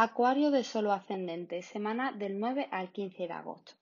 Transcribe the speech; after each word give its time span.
Acuario 0.00 0.52
de 0.52 0.62
Solo 0.62 0.92
Ascendente, 0.92 1.60
semana 1.60 2.12
del 2.12 2.38
9 2.38 2.68
al 2.70 2.92
15 2.92 3.26
de 3.26 3.32
agosto. 3.32 3.72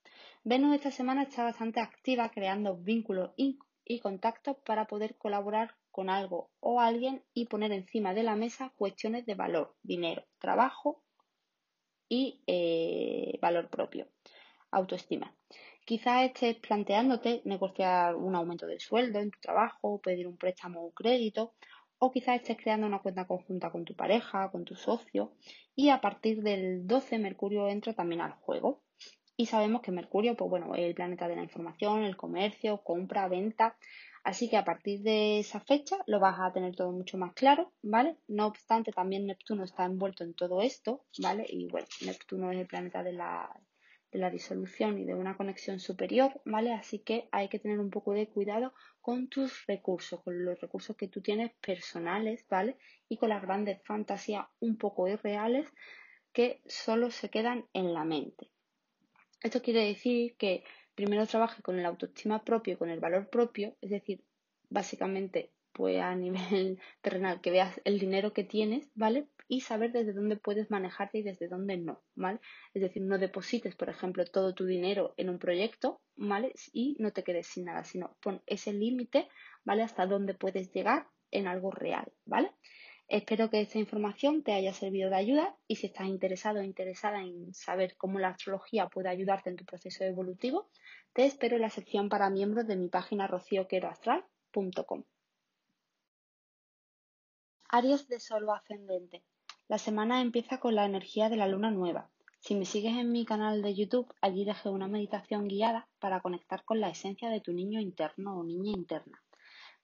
Venus 0.45 0.75
esta 0.75 0.91
semana 0.91 1.25
está 1.25 1.45
bastante 1.45 1.79
activa 1.79 2.31
creando 2.31 2.75
vínculos 2.75 3.33
y, 3.37 3.59
contactos 4.01 4.57
para 4.65 4.87
poder 4.87 5.19
colaborar 5.19 5.75
con 5.91 6.09
algo 6.09 6.49
o 6.61 6.81
alguien 6.81 7.23
y 7.35 7.45
poner 7.49 7.71
encima 7.73 8.15
de 8.15 8.23
la 8.23 8.35
mesa 8.35 8.73
cuestiones 8.77 9.27
de 9.27 9.35
valor, 9.35 9.77
dinero, 9.83 10.25
trabajo 10.39 11.03
y 12.09 12.43
eh, 12.47 13.39
valor 13.43 13.69
propio, 13.69 14.09
autoestima. 14.71 15.37
Quizás 15.85 16.25
estés 16.25 16.57
planteándote 16.57 17.43
negociar 17.45 18.17
un 18.17 18.35
aumento 18.35 18.67
de 18.67 18.81
sueldo 18.81 19.19
en 19.19 19.33
tu 19.33 19.39
trabajo, 19.39 20.01
pedir 20.01 20.27
un 20.27 20.39
préstamo 20.39 20.83
o 20.83 20.93
crédito 20.93 21.53
o 21.99 22.13
quizás 22.13 22.37
estés 22.37 22.57
creando 22.57 22.87
una 22.87 23.01
cuenta 23.01 23.27
conjunta 23.27 23.71
con 23.71 23.85
tu 23.85 23.95
pareja, 23.95 24.51
con 24.51 24.65
tu 24.65 24.75
socio, 24.75 25.33
y 25.75 25.91
a 25.91 26.01
partir 26.01 26.43
del 26.43 26.87
12 26.87 27.19
Mercurio 27.19 27.69
entra 27.69 27.95
también 27.95 28.21
al 28.21 28.33
juego. 28.33 28.83
Y 29.37 29.47
sabemos 29.47 29.83
que 29.83 29.93
Mercurio, 29.93 30.35
pues 30.35 30.49
bueno, 30.49 30.75
es 30.75 30.81
el 30.81 30.95
planeta 30.95 31.29
de 31.29 31.37
la 31.37 31.43
información, 31.43 32.03
el 32.03 32.17
comercio, 32.17 32.83
compra, 32.83 33.29
venta. 33.29 33.77
Así 34.25 34.49
que 34.49 34.57
a 34.57 34.65
partir 34.65 35.03
de 35.03 35.39
esa 35.39 35.61
fecha 35.61 35.99
lo 36.07 36.19
vas 36.19 36.41
a 36.41 36.53
tener 36.53 36.75
todo 36.75 36.91
mucho 36.91 37.19
más 37.19 37.33
claro, 37.35 37.73
¿vale? 37.83 38.17
No 38.27 38.47
obstante, 38.47 38.93
también 38.93 39.27
Neptuno 39.27 39.63
está 39.63 39.85
envuelto 39.85 40.25
en 40.25 40.35
todo 40.35 40.63
esto, 40.63 41.05
¿vale? 41.23 41.45
Y 41.49 41.69
bueno, 41.69 41.87
Neptuno 42.05 42.51
es 42.51 42.59
el 42.59 42.67
planeta 42.67 43.03
de 43.03 43.13
la 43.13 43.49
de 44.13 44.19
la 44.19 44.31
disolución 44.31 44.99
y 44.99 45.05
de 45.05 45.15
una 45.15 45.37
conexión 45.37 45.81
superior, 45.81 46.41
¿vale? 46.45 46.73
Así 46.73 47.01
que 47.01 47.29
hay 47.33 47.49
que 47.49 47.59
tener 47.59 47.81
un 47.81 47.91
poco 47.91 48.13
de 48.13 48.29
cuidado 48.29 48.73
con 49.01 49.29
tus 49.29 49.67
recursos, 49.67 50.23
con 50.23 50.45
los 50.45 50.61
recursos 50.61 50.97
que 50.97 51.09
tú 51.09 51.21
tienes 51.21 51.53
personales, 51.61 52.47
¿vale? 52.49 52.77
Y 53.09 53.17
con 53.17 53.29
las 53.29 53.43
grandes 53.43 53.83
fantasías 53.85 54.47
un 54.61 54.77
poco 54.77 55.09
irreales 55.09 55.69
que 56.33 56.61
solo 56.67 57.11
se 57.11 57.31
quedan 57.31 57.67
en 57.73 57.95
la 57.95 58.05
mente. 58.05 58.51
Esto 59.43 59.63
quiere 59.63 59.87
decir 59.87 60.37
que 60.37 60.65
primero 60.95 61.27
trabaje 61.27 61.63
con 61.63 61.79
el 61.79 61.87
autoestima 61.87 62.43
propio 62.45 62.79
con 62.79 62.91
el 62.91 63.01
valor 63.01 63.29
propio, 63.29 63.77
es 63.81 63.91
decir, 63.91 64.25
básicamente 64.69 65.53
pues 65.73 66.01
a 66.01 66.15
nivel 66.17 66.81
terrenal, 67.03 67.41
que 67.41 67.51
veas 67.51 67.81
el 67.85 67.99
dinero 67.99 68.33
que 68.33 68.45
tienes, 68.45 68.89
¿vale? 68.95 69.29
Y 69.49 69.61
saber 69.61 69.93
desde 69.93 70.13
dónde 70.13 70.37
puedes 70.37 70.71
manejarte 70.71 71.19
y 71.19 71.23
desde 71.23 71.49
dónde 71.49 71.77
no, 71.77 72.03
¿vale? 72.15 72.41
Es 72.75 72.83
decir, 72.83 73.03
no 73.03 73.19
deposites, 73.19 73.77
por 73.77 73.89
ejemplo, 73.89 74.25
todo 74.25 74.55
tu 74.55 74.65
dinero 74.67 75.15
en 75.17 75.29
un 75.29 75.39
proyecto, 75.39 76.01
¿vale? 76.17 76.53
Y 76.73 76.97
no 76.99 77.13
te 77.13 77.23
quedes 77.23 77.47
sin 77.47 77.67
nada, 77.67 77.85
sino 77.85 78.17
pon 78.21 78.43
ese 78.47 78.73
límite, 78.73 79.29
¿vale? 79.65 79.83
Hasta 79.83 80.07
dónde 80.07 80.35
puedes 80.35 80.73
llegar 80.73 81.07
en 81.31 81.47
algo 81.47 81.71
real, 81.71 82.13
¿vale? 82.25 82.53
Espero 83.09 83.51
que 83.51 83.61
esta 83.61 83.79
información 83.79 84.43
te 84.43 84.53
haya 84.53 84.73
servido 84.73 85.11
de 85.11 85.17
ayuda 85.17 85.57
y 85.69 85.77
si 85.77 85.87
estás 85.87 86.09
interesado 86.09 86.59
o 86.59 86.65
interesada 86.65 87.23
en 87.23 87.55
saber 87.55 87.97
cómo 87.97 88.19
la 88.19 88.31
astrología 88.31 88.89
puede 88.89 89.09
ayudarte 89.09 89.49
en 89.51 89.57
tu 89.57 89.65
proceso 89.65 90.03
evolutivo, 90.03 90.69
te 91.13 91.25
espero 91.25 91.55
en 91.55 91.63
la 91.63 91.71
sección 91.71 92.09
para 92.09 92.31
miembros 92.31 92.67
de 92.67 92.75
mi 92.75 92.89
página 92.89 93.29
rocioqueroastral.com. 93.29 95.05
Aries 97.69 98.09
de 98.09 98.19
Sol 98.19 98.49
ascendente. 98.51 99.23
La 99.69 99.79
semana 99.79 100.21
empieza 100.21 100.61
con 100.61 100.77
la 100.77 100.85
energía 100.85 101.29
de 101.29 101.35
la 101.35 101.49
luna 101.49 101.73
nueva. 101.73 102.09
Si 102.39 102.55
me 102.55 102.65
sigues 102.65 102.97
en 102.97 103.11
mi 103.11 103.25
canal 103.25 103.63
de 103.63 103.75
YouTube, 103.75 104.15
allí 104.21 104.45
dejé 104.45 104.69
una 104.69 104.87
meditación 104.87 105.49
guiada 105.49 105.89
para 105.99 106.21
conectar 106.21 106.65
con 106.65 106.79
la 106.79 106.89
esencia 106.89 107.31
de 107.31 107.41
tu 107.41 107.53
niño 107.53 107.81
interno 107.81 108.39
o 108.39 108.45
niña 108.45 108.71
interna. 108.71 109.25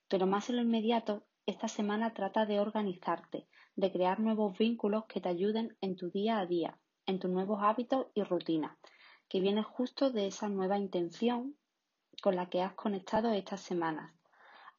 Pero 0.07 0.25
más 0.25 0.49
en 0.49 0.55
lo 0.55 0.61
inmediato, 0.61 1.25
esta 1.45 1.67
semana 1.67 2.13
trata 2.13 2.45
de 2.45 2.61
organizarte, 2.61 3.45
de 3.75 3.91
crear 3.91 4.21
nuevos 4.21 4.57
vínculos 4.57 5.03
que 5.05 5.19
te 5.19 5.27
ayuden 5.27 5.75
en 5.81 5.97
tu 5.97 6.09
día 6.11 6.39
a 6.39 6.45
día, 6.45 6.79
en 7.05 7.19
tus 7.19 7.29
nuevos 7.29 7.59
hábitos 7.61 8.07
y 8.13 8.23
rutinas, 8.23 8.77
que 9.27 9.41
viene 9.41 9.63
justo 9.63 10.11
de 10.11 10.27
esa 10.27 10.47
nueva 10.47 10.77
intención 10.77 11.57
con 12.21 12.37
la 12.37 12.49
que 12.49 12.61
has 12.61 12.73
conectado 12.73 13.31
estas 13.33 13.59
semanas 13.59 14.13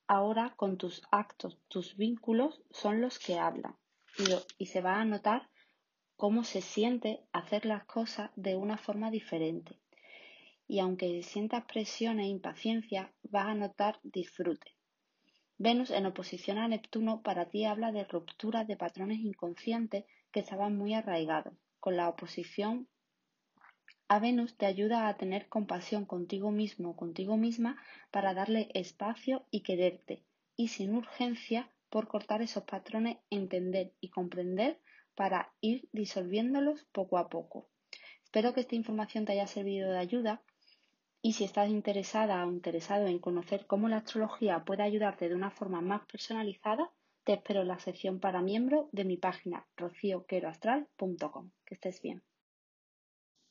Ahora 0.07 0.55
con 0.57 0.77
tus 0.77 1.03
actos, 1.11 1.59
tus 1.69 1.97
vínculos 1.97 2.63
son 2.71 3.01
los 3.01 3.19
que 3.19 3.39
hablan 3.39 3.75
y, 4.59 4.67
se 4.67 4.81
va 4.81 5.01
a 5.01 5.05
notar 5.05 5.49
cómo 6.17 6.45
se 6.45 6.61
siente 6.61 7.21
hacer 7.33 7.67
las 7.67 7.85
cosas 7.85 8.31
de 8.37 8.57
una 8.57 8.79
forma 8.79 9.11
diferente. 9.11 9.79
Y 10.67 10.79
aunque 10.79 11.23
sientas 11.23 11.65
presión 11.65 12.21
e 12.21 12.29
impaciencia, 12.29 13.13
vas 13.23 13.47
a 13.47 13.55
notar 13.55 14.01
disfrute. 14.03 14.77
Venus 15.59 15.91
en 15.91 16.07
oposición 16.07 16.59
a 16.59 16.69
Neptuno 16.69 17.23
para 17.23 17.49
ti 17.49 17.65
habla 17.65 17.93
de 17.93 18.05
ruptura 18.05 18.65
de 18.65 18.77
patrones 18.77 19.19
inconscientes 19.19 20.05
que 20.33 20.41
estaban 20.41 20.77
muy 20.77 20.95
arraigados. 20.95 21.55
Con 21.81 21.97
la 21.97 22.09
oposición 22.09 22.89
a 24.09 24.19
Venus 24.19 24.57
te 24.57 24.67
ayuda 24.67 25.09
a 25.09 25.17
tener 25.17 25.49
compasión 25.49 26.07
contigo 26.07 26.51
mismo 26.51 26.91
o 26.91 26.97
contigo 26.97 27.37
misma 27.37 27.81
para 28.11 28.35
darle 28.35 28.71
espacio 28.75 29.47
y 29.51 29.63
quererte, 29.63 30.25
y 30.57 30.69
sin 30.69 30.95
urgencia 30.95 31.74
por 31.95 32.09
cortar 32.09 32.43
esos 32.43 32.65
patrones, 32.65 33.19
entender 33.31 33.93
y 34.01 34.09
comprender 34.09 34.81
para 35.15 35.53
ir 35.61 35.89
disolviéndolos 35.93 36.83
poco 36.91 37.19
a 37.19 37.29
poco. 37.29 37.69
Espero 38.25 38.53
que 38.53 38.63
esta 38.63 38.75
información 38.75 39.25
te 39.25 39.31
haya 39.31 39.47
servido 39.47 39.93
de 39.93 39.99
ayuda 39.99 40.43
y 41.23 41.35
si 41.35 41.45
estás 41.45 41.71
interesada 41.71 42.45
o 42.45 42.51
interesado 42.51 43.07
en 43.07 43.21
conocer 43.21 43.69
cómo 43.69 43.89
la 43.89 43.99
astrología 43.99 44.65
puede 44.65 44.83
ayudarte 44.83 45.29
de 45.29 45.37
una 45.37 45.53
forma 45.53 45.83
más 45.83 46.05
personalizada, 46.07 46.91
te 47.23 47.35
espero 47.35 47.61
en 47.61 47.69
la 47.69 47.79
sección 47.79 48.19
para 48.19 48.43
miembros 48.43 48.89
de 48.91 49.05
mi 49.05 49.17
página 49.17 49.65
rocioqueroastral.com. 49.77 51.53
Que 51.65 51.75
estés 51.75 52.03
bien. 52.03 52.25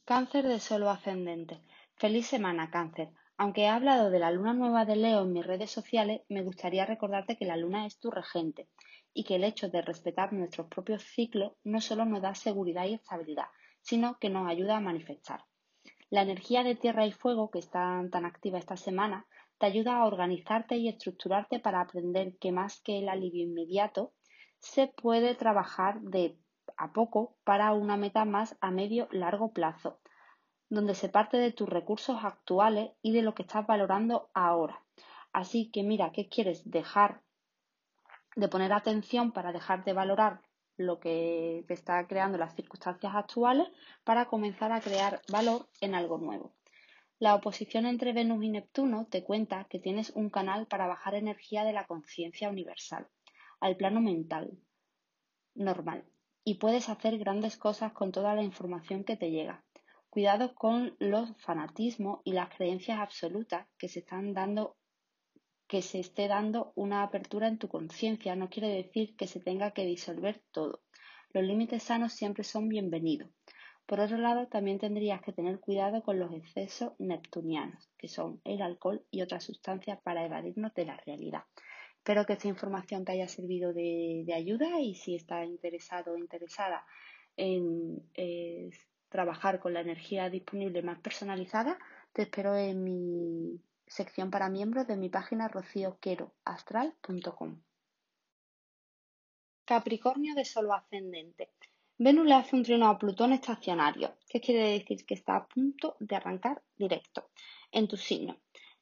Cáncer 0.04 0.50
de 0.50 0.60
solo 0.60 0.90
ascendente. 0.90 1.62
Feliz 1.96 2.28
semana, 2.28 2.70
cáncer. 2.70 3.08
Aunque 3.38 3.64
he 3.64 3.68
hablado 3.68 4.12
de 4.12 4.20
la 4.20 4.32
luna 4.32 4.54
nueva 4.54 4.86
de 4.86 4.96
Leo 4.96 5.24
en 5.24 5.34
mis 5.34 5.46
redes 5.46 5.72
sociales, 5.72 6.22
me 6.30 6.44
gustaría 6.44 6.86
recordarte 6.86 7.36
que 7.36 7.46
la 7.46 7.58
luna 7.58 7.86
es 7.86 8.00
tu 8.00 8.12
regente 8.12 8.70
y 9.14 9.24
que 9.24 9.36
el 9.36 9.44
hecho 9.44 9.70
de 9.70 9.82
respetar 9.82 10.34
nuestros 10.34 10.68
propios 10.68 11.04
ciclos 11.04 11.54
no 11.64 11.82
solo 11.82 12.06
nos 12.06 12.22
da 12.22 12.36
seguridad 12.36 12.86
y 12.86 12.94
estabilidad, 12.94 13.48
sino 13.82 14.18
que 14.20 14.30
nos 14.30 14.48
ayuda 14.48 14.78
a 14.78 14.82
manifestar. 14.82 15.46
La 16.10 16.22
energía 16.22 16.64
de 16.64 16.76
tierra 16.76 17.08
y 17.08 17.12
fuego 17.12 17.50
que 17.50 17.60
está 17.60 18.04
tan 18.12 18.26
activa 18.26 18.60
esta 18.60 18.78
semana 18.78 19.26
te 19.58 19.66
ayuda 19.66 19.98
a 19.98 20.06
organizarte 20.06 20.78
y 20.78 20.88
estructurarte 20.88 21.60
para 21.60 21.82
aprender 21.82 22.38
que 22.38 22.52
más 22.52 22.82
que 22.82 23.00
el 23.00 23.10
alivio 23.10 23.44
inmediato, 23.44 24.14
se 24.60 24.88
puede 24.88 25.36
trabajar 25.36 26.02
de 26.02 26.38
a 26.78 26.94
poco 26.94 27.36
para 27.44 27.74
una 27.74 27.98
meta 27.98 28.26
más 28.26 28.58
a 28.62 28.72
medio 28.72 29.08
largo 29.12 29.54
plazo, 29.54 30.00
donde 30.70 30.96
se 30.96 31.10
parte 31.10 31.38
de 31.38 31.52
tus 31.52 31.70
recursos 31.70 32.24
actuales 32.24 32.92
y 33.02 33.12
de 33.12 33.22
lo 33.22 33.36
que 33.36 33.44
estás 33.44 33.66
valorando 33.68 34.30
ahora. 34.34 34.82
Así 35.32 35.70
que 35.72 35.84
mira, 35.84 36.12
¿qué 36.12 36.30
quieres 36.30 36.70
dejar 36.70 37.22
de 38.36 38.48
poner 38.48 38.74
atención 38.74 39.32
para 39.32 39.52
dejar 39.52 39.84
de 39.84 39.94
valorar 39.94 40.42
lo 40.78 41.00
que 41.00 41.64
te 41.68 41.74
está 41.74 42.08
creando 42.08 42.38
las 42.38 42.56
circunstancias 42.56 43.14
actuales 43.16 43.68
para 44.04 44.26
comenzar 44.26 44.72
a 44.72 44.82
crear 44.82 45.22
valor 45.32 45.68
en 45.82 45.96
algo 45.96 46.18
nuevo? 46.18 46.54
La 47.20 47.36
oposición 47.36 47.86
entre 47.86 48.12
Venus 48.12 48.44
y 48.44 48.50
Neptuno 48.50 49.08
te 49.10 49.24
cuenta 49.24 49.66
que 49.70 49.80
tienes 49.80 50.12
un 50.12 50.30
canal 50.30 50.68
para 50.68 50.88
bajar 50.88 51.16
energía 51.16 51.64
de 51.64 51.74
la 51.74 51.86
conciencia 51.86 52.50
universal 52.50 53.08
al 53.60 53.78
plano 53.78 54.02
mental 54.02 54.58
normal 55.56 56.04
y 56.44 56.56
puedes 56.56 56.90
hacer 56.90 57.18
grandes 57.18 57.58
cosas 57.58 57.94
con 57.94 58.12
toda 58.12 58.36
la 58.36 58.44
información 58.44 59.04
que 59.04 59.16
te 59.16 59.32
llega. 59.32 59.64
Cuidado 60.14 60.54
con 60.54 60.96
los 61.00 61.36
fanatismos 61.38 62.22
y 62.24 62.34
las 62.34 62.56
creencias 62.56 63.00
absolutas 63.00 63.66
que 63.80 63.88
se 63.88 64.02
están 64.02 64.36
dando 64.36 64.78
que 65.68 65.82
se 65.82 66.00
esté 66.00 66.28
dando 66.28 66.72
una 66.76 67.02
apertura 67.02 67.48
en 67.48 67.58
tu 67.58 67.68
conciencia 67.68 68.36
no 68.36 68.48
quiere 68.48 68.68
decir 68.68 69.16
que 69.16 69.26
se 69.26 69.40
tenga 69.40 69.72
que 69.72 69.86
disolver 69.86 70.44
todo. 70.52 70.84
Los 71.32 71.44
límites 71.44 71.82
sanos 71.82 72.14
siempre 72.14 72.44
son 72.44 72.70
bienvenidos. 72.70 73.32
Por 73.88 74.02
otro 74.02 74.20
lado, 74.20 74.46
también 74.46 74.78
tendrías 74.78 75.20
que 75.24 75.34
tener 75.34 75.60
cuidado 75.60 76.04
con 76.04 76.20
los 76.20 76.32
excesos 76.32 76.94
neptunianos, 77.00 77.90
que 77.98 78.08
son 78.08 78.40
el 78.44 78.62
alcohol 78.62 79.04
y 79.10 79.24
otras 79.24 79.44
sustancias 79.44 80.00
para 80.04 80.24
evadirnos 80.24 80.76
de 80.76 80.86
la 80.86 80.98
realidad. 81.08 81.46
Espero 81.98 82.28
que 82.28 82.34
esta 82.34 82.48
información 82.48 83.04
te 83.04 83.14
haya 83.14 83.28
servido 83.28 83.74
de, 83.74 84.32
ayuda 84.32 84.80
y 84.80 84.94
si 84.94 85.16
estás 85.16 85.48
interesado 85.48 86.14
o 86.14 86.18
interesada 86.18 86.86
en 87.36 87.98
trabajar 89.14 89.60
con 89.60 89.74
la 89.76 89.82
energía 89.82 90.32
disponible 90.32 90.82
más 90.82 91.00
personalizada, 91.00 91.78
te 92.14 92.24
espero 92.24 92.58
en 92.58 92.84
mi 92.84 93.62
sección 93.86 94.32
para 94.32 94.50
miembros 94.50 94.88
de 94.88 94.98
mi 94.98 95.08
página 95.08 95.48
rocioqueroastral.com. 95.48 97.62
Capricornio 99.66 100.34
de 100.34 100.46
solo 100.46 100.74
ascendente. 100.74 101.52
Venus 102.00 102.26
le 102.26 102.34
hace 102.34 102.56
un 102.56 102.64
trino 102.64 102.88
a 102.88 102.98
Plutón 102.98 103.34
estacionario, 103.34 104.16
que 104.28 104.42
quiere 104.42 104.72
decir 104.72 105.06
que 105.06 105.14
está 105.14 105.36
a 105.36 105.48
punto 105.48 105.96
de 106.00 106.16
arrancar 106.16 106.64
directo 106.76 107.30
en 107.72 107.88
tu 107.88 107.98
signo. 107.98 108.38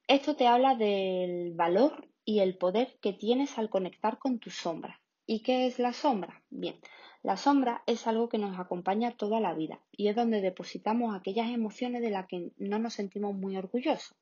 Esto 0.08 0.38
te 0.38 0.48
habla 0.48 0.76
del 0.76 1.52
valor 1.56 2.08
y 2.24 2.40
el 2.40 2.58
poder 2.58 2.98
que 3.02 3.12
tienes 3.12 3.58
al 3.58 3.70
conectar 3.70 4.18
con 4.18 4.40
tu 4.40 4.50
sombra. 4.50 5.02
¿Y 5.26 5.44
qué 5.44 5.68
es 5.68 5.78
la 5.78 5.92
sombra? 5.92 6.42
Bien, 6.50 6.80
La 7.24 7.38
sombra 7.38 7.84
es 7.86 8.08
algo 8.08 8.30
que 8.30 8.40
nos 8.40 8.60
acompaña 8.60 9.16
toda 9.16 9.40
la 9.40 9.54
vida 9.54 9.80
y 9.92 10.08
es 10.08 10.16
donde 10.16 10.42
depositamos 10.42 11.16
aquellas 11.16 11.52
emociones 11.52 12.02
de 12.02 12.10
las 12.10 12.26
que 12.26 12.52
no 12.58 12.80
nos 12.80 12.96
sentimos 12.96 13.36
muy 13.36 13.56
orgullosos. 13.58 14.18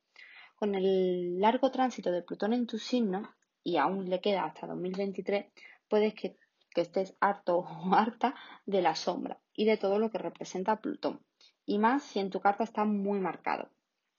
Con 0.54 0.74
el 0.74 1.40
largo 1.40 1.70
tránsito 1.70 2.12
de 2.12 2.20
Plutón 2.20 2.52
en 2.52 2.66
tu 2.66 2.78
signo, 2.78 3.34
y 3.64 3.78
aún 3.78 4.10
le 4.10 4.20
queda 4.20 4.44
hasta 4.44 4.66
2023, 4.66 5.46
puedes 5.88 6.12
que, 6.12 6.36
que 6.74 6.82
estés 6.82 7.16
harto 7.20 7.58
o 7.60 7.94
harta 7.94 8.34
de 8.66 8.82
la 8.82 8.94
sombra 8.94 9.40
y 9.54 9.64
de 9.64 9.78
todo 9.78 9.98
lo 9.98 10.10
que 10.10 10.18
representa 10.18 10.82
Plutón. 10.82 11.20
Y 11.64 11.78
más 11.78 12.02
si 12.02 12.18
en 12.18 12.28
tu 12.28 12.40
carta 12.40 12.64
está 12.64 12.84
muy 12.84 13.18
marcado, 13.18 13.70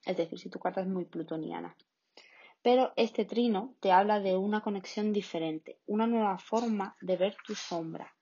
es 0.04 0.16
decir, 0.16 0.40
si 0.40 0.50
tu 0.50 0.58
carta 0.58 0.80
es 0.80 0.88
muy 0.88 1.04
plutoniana. 1.04 1.76
Pero 2.62 2.92
este 2.96 3.24
trino 3.24 3.76
te 3.78 3.92
habla 3.92 4.18
de 4.18 4.36
una 4.36 4.60
conexión 4.60 5.12
diferente, 5.12 5.78
una 5.86 6.08
nueva 6.08 6.38
forma 6.38 6.96
de 7.00 7.16
ver 7.16 7.36
tu 7.44 7.54
sombra, 7.54 8.12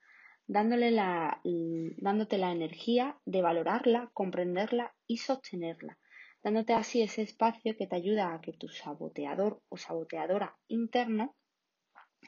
dándole 0.51 0.91
la, 0.91 1.41
dándote 1.45 2.37
la 2.37 2.51
energía 2.51 3.17
de 3.25 3.41
valorarla, 3.41 4.11
comprenderla 4.13 4.93
y 5.07 5.19
sostenerla, 5.19 5.97
dándote 6.43 6.73
así 6.73 7.03
ese 7.03 7.23
espacio 7.23 7.77
que 7.77 7.87
te 7.87 7.95
ayuda 7.95 8.35
a 8.35 8.41
que 8.41 8.53
tu 8.53 8.69
saboteador 8.69 9.63
o 9.69 9.77
saboteadora 9.77 10.57
interno 10.67 11.37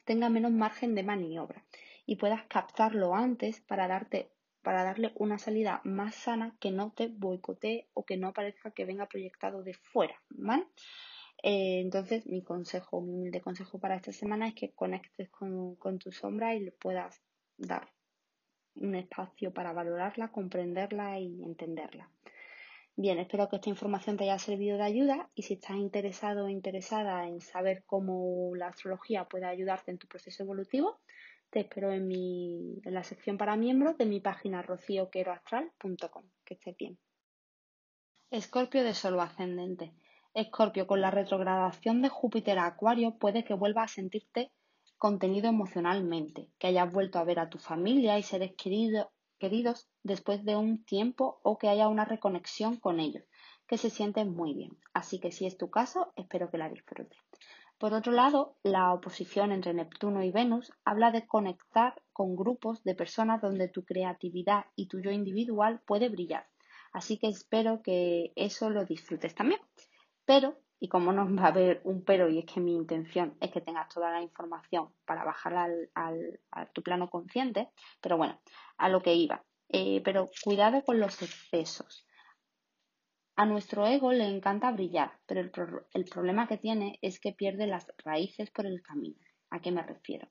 tenga 0.05 0.29
menos 0.29 0.53
margen 0.53 0.95
de 0.95 1.03
maniobra 1.03 1.65
y 2.07 2.15
puedas 2.15 2.47
captarlo 2.47 3.17
antes 3.17 3.61
para 3.61 3.89
darte 3.89 4.31
para 4.63 4.85
darle 4.85 5.11
una 5.17 5.39
salida 5.39 5.81
más 5.83 6.15
sana 6.15 6.57
que 6.61 6.71
no 6.71 6.93
te 6.93 7.09
boicotee 7.09 7.89
o 7.93 8.05
que 8.05 8.17
no 8.17 8.33
parezca 8.33 8.71
que 8.71 8.85
venga 8.85 9.09
proyectado 9.09 9.65
de 9.65 9.75
fuera, 9.75 10.23
¿vale? 10.31 10.69
Eh, 11.43 11.81
entonces, 11.81 12.25
mi 12.29 12.45
consejo, 12.45 13.01
mi 13.01 13.15
humilde 13.15 13.41
consejo 13.41 13.81
para 13.81 13.97
esta 13.97 14.13
semana 14.13 14.47
es 14.47 14.55
que 14.55 14.71
conectes 14.71 15.29
con, 15.31 15.75
con 15.75 15.99
tu 15.99 16.13
sombra 16.13 16.55
y 16.55 16.61
le 16.61 16.71
puedas 16.71 17.21
dar 17.59 17.91
un 18.75 18.95
espacio 18.95 19.53
para 19.53 19.73
valorarla, 19.73 20.33
comprenderla 20.33 21.19
y 21.19 21.43
entenderla. 21.43 22.11
Bien, 22.95 23.19
espero 23.19 23.49
que 23.49 23.57
esta 23.57 23.71
información 23.71 24.17
te 24.17 24.25
haya 24.25 24.39
servido 24.39 24.77
de 24.77 24.85
ayuda 24.85 25.31
y 25.35 25.43
si 25.43 25.55
estás 25.55 25.77
interesado 25.77 26.45
o 26.45 26.49
interesada 26.49 27.27
en 27.27 27.41
saber 27.41 27.85
cómo 27.87 28.55
la 28.55 28.69
astrología 28.69 29.25
puede 29.25 29.47
ayudarte 29.47 29.91
en 29.91 29.99
tu 29.99 30.07
proceso 30.07 30.43
evolutivo, 30.43 31.01
te 31.49 31.61
espero 31.61 31.91
en, 31.91 32.07
mi, 32.07 32.81
en 32.85 32.95
la 32.95 33.03
sección 33.03 33.39
para 33.39 33.57
miembros 33.57 33.97
de 33.97 34.07
mi 34.07 34.21
página 34.21 34.63
rocioqueroastral.com. 34.63 36.25
Que 36.45 36.55
estés 36.55 36.77
bien. 36.77 36.99
Escorpio 38.31 38.85
de 38.85 38.95
solo 38.95 39.21
ascendente. 39.23 39.93
Escorpio, 40.35 40.87
con 40.87 41.01
la 41.01 41.11
retrogradación 41.11 42.01
de 42.01 42.09
Júpiter 42.09 42.59
a 42.59 42.67
Acuario 42.67 43.19
puede 43.19 43.45
que 43.45 43.53
vuelva 43.53 43.83
a 43.83 43.89
sentirte 43.89 44.51
contenido 45.03 45.49
emocionalmente, 45.49 46.49
que 46.61 46.69
hayas 46.69 46.93
vuelto 46.93 47.19
a 47.19 47.25
ver 47.25 47.41
a 47.41 47.51
tu 47.51 47.59
familia 47.59 48.21
y 48.21 48.23
seres 48.23 48.53
queridos 48.55 49.89
después 50.05 50.45
de 50.45 50.55
un 50.55 50.85
tiempo 50.85 51.41
o 51.43 51.59
que 51.59 51.69
haya 51.69 51.89
una 51.89 52.05
reconexión 52.05 52.77
con 52.77 53.01
ellos, 53.01 53.25
que 53.67 53.79
se 53.79 53.91
sienten 53.91 54.33
muy 54.33 54.55
bien. 54.55 54.79
Así 54.95 55.19
que 55.19 55.33
si 55.33 55.45
es 55.45 55.59
tu 55.59 55.71
caso, 55.71 56.13
espero 56.15 56.53
que 56.53 56.59
la 56.59 56.69
disfrutes. 56.69 57.19
Por 57.79 57.95
otro 57.95 58.13
lado, 58.13 58.55
la 58.63 58.93
oposición 58.93 59.51
entre 59.51 59.75
Neptuno 59.75 60.23
y 60.23 60.31
Venus 60.31 60.71
habla 60.85 61.11
de 61.11 61.27
conectar 61.27 62.01
con 62.13 62.37
grupos 62.37 62.85
de 62.85 62.95
personas 62.95 63.43
donde 63.43 63.67
tu 63.67 63.85
creatividad 63.85 64.67
y 64.77 64.87
tu 64.87 65.01
yo 65.01 65.11
individual 65.11 65.81
puede 65.85 66.11
brillar. 66.11 66.47
Así 66.93 67.19
que 67.19 67.27
espero 67.27 67.83
que 67.83 68.33
eso 68.37 68.71
lo 68.71 68.85
disfrutes 68.85 69.35
también. 69.35 69.61
Pero 70.27 70.61
y 70.83 70.89
como 70.89 71.13
no 71.13 71.33
va 71.37 71.45
a 71.45 71.49
haber 71.51 71.81
un 71.85 72.03
pero, 72.03 72.29
y 72.29 72.41
es 72.41 72.45
que 72.45 72.59
mi 72.59 72.75
intención 72.75 73.37
es 73.41 73.53
que 73.53 73.61
tengas 73.61 73.89
toda 73.89 74.11
la 74.11 74.21
información 74.21 74.89
para 75.05 75.23
bajar 75.23 75.55
al, 75.55 76.41
a 76.51 76.67
tu 76.73 76.83
plano 76.83 77.09
consciente, 77.09 77.69
pero 78.01 78.17
bueno, 78.17 78.41
a 78.79 78.89
lo 78.89 79.01
que 79.01 79.15
iba. 79.15 79.45
Eh, 79.69 80.03
pero 80.05 80.29
cuidado 80.43 80.83
con 80.83 80.99
los 80.99 81.23
excesos. 81.23 82.05
A 83.37 83.47
nuestro 83.47 83.87
ego 83.87 84.11
le 84.11 84.25
encanta 84.25 84.73
brillar, 84.73 85.21
pero 85.25 85.41
el, 85.41 85.53
el 85.95 86.05
problema 86.05 86.49
que 86.49 86.59
tiene 86.59 86.99
es 87.01 87.21
que 87.21 87.31
pierde 87.31 87.69
las 87.69 87.87
raíces 87.99 88.51
por 88.51 88.67
el 88.67 88.83
camino. 88.83 89.21
¿A 89.51 89.61
qué 89.61 89.71
me 89.71 89.85
refiero? 89.85 90.27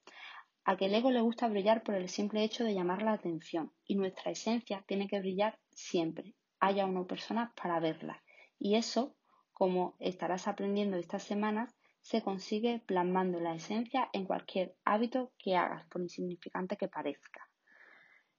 A 0.65 0.75
que 0.75 0.87
el 0.87 0.95
ego 0.95 1.11
le 1.11 1.21
gusta 1.21 1.47
brillar 1.47 1.81
por 1.81 1.95
el 1.95 2.09
simple 2.09 2.43
hecho 2.43 2.65
de 2.65 2.73
llamar 2.73 3.03
la 3.03 3.13
atención 3.13 3.71
y 3.85 3.95
nuestra 3.95 4.31
esencia 4.33 4.83
tiene 4.85 5.07
que 5.07 5.21
brillar 5.21 5.57
siempre, 5.69 6.35
haya 6.59 6.85
una 6.85 7.05
persona 7.05 7.53
para 7.55 7.79
verla. 7.79 8.21
Y 8.59 8.75
eso 8.75 9.15
como 9.61 9.95
estarás 9.99 10.47
aprendiendo 10.47 10.97
estas 10.97 11.21
semanas, 11.21 11.77
se 11.99 12.23
consigue 12.23 12.81
plasmando 12.87 13.39
la 13.39 13.53
esencia 13.53 14.09
en 14.11 14.25
cualquier 14.25 14.73
hábito 14.85 15.33
que 15.37 15.55
hagas, 15.55 15.85
por 15.85 16.01
insignificante 16.01 16.77
que 16.77 16.87
parezca. 16.87 17.47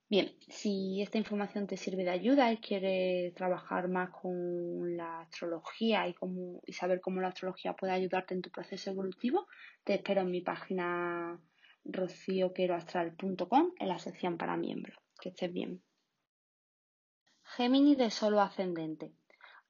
Bien, 0.09 0.35
si 0.49 1.01
esta 1.01 1.17
información 1.17 1.65
te 1.65 1.77
sirve 1.77 2.03
de 2.03 2.09
ayuda 2.09 2.51
y 2.51 2.57
quieres 2.57 3.33
trabajar 3.35 3.87
más 3.87 4.09
con 4.09 4.97
la 4.97 5.21
astrología 5.21 6.09
y, 6.09 6.73
saber 6.73 6.99
cómo 6.99 7.21
la 7.21 7.29
astrología 7.29 7.71
puede 7.71 7.93
ayudarte 7.93 8.33
en 8.33 8.41
tu 8.41 8.51
proceso 8.51 8.91
evolutivo, 8.91 9.47
te 9.85 9.93
espero 9.93 10.23
en 10.23 10.29
mi 10.29 10.41
página 10.41 11.39
rocioqueroastral.com 11.85 13.71
en 13.79 13.87
la 13.87 13.97
sección 13.97 14.37
para 14.37 14.57
miembros. 14.57 14.97
Que 15.21 15.29
estés 15.29 15.53
bien. 15.53 15.81
Géminis 17.45 17.97
de 17.97 18.09
solo 18.09 18.41
ascendente. 18.41 19.13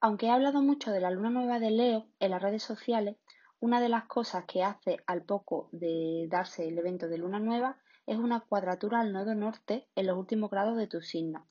Aunque 0.06 0.26
he 0.26 0.32
hablado 0.32 0.62
mucho 0.62 0.92
de 0.92 1.00
la 1.00 1.12
luna 1.12 1.30
nueva 1.30 1.62
de 1.62 1.72
Leo 1.72 2.08
en 2.20 2.32
las 2.32 2.42
redes 2.42 2.62
sociales, 2.62 3.16
una 3.62 3.80
de 3.80 3.88
las 3.88 4.04
cosas 4.04 4.44
que 4.44 4.62
hace 4.62 4.98
al 5.08 5.24
poco 5.24 5.70
de 5.72 6.28
darse 6.30 6.68
el 6.68 6.78
evento 6.78 7.08
de 7.08 7.18
luna 7.18 7.40
nueva 7.40 7.78
es 8.06 8.18
una 8.18 8.42
cuadratura 8.42 9.00
al 9.00 9.14
nodo 9.14 9.34
norte 9.34 9.88
en 9.96 10.08
los 10.08 10.18
últimos 10.18 10.52
grados 10.52 10.76
de 10.76 10.88
tu 10.88 11.00
signo. 11.00 11.48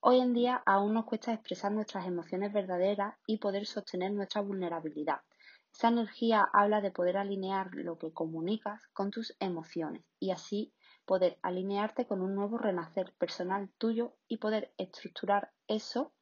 Hoy 0.00 0.18
en 0.18 0.32
día 0.32 0.64
aún 0.66 0.94
nos 0.94 1.04
cuesta 1.04 1.32
expresar 1.32 1.70
nuestras 1.70 2.04
emociones 2.04 2.52
verdaderas 2.52 3.14
y 3.24 3.38
poder 3.38 3.66
sostener 3.66 4.10
nuestra 4.10 4.40
vulnerabilidad. 4.42 5.20
Esa 5.72 5.86
energía 5.86 6.48
habla 6.52 6.80
de 6.80 6.90
poder 6.90 7.16
alinear 7.16 7.72
lo 7.72 7.98
que 7.98 8.12
comunicas 8.12 8.82
con 8.94 9.12
tus 9.12 9.36
emociones 9.38 10.02
y 10.18 10.32
así 10.32 10.74
poder 11.06 11.38
alinearte 11.40 12.08
con 12.08 12.20
un 12.20 12.34
nuevo 12.34 12.58
renacer 12.58 13.12
personal 13.16 13.70
tuyo 13.78 14.16
y 14.26 14.38
poder 14.38 14.72
estructurar 14.76 15.52
eso 15.68 16.12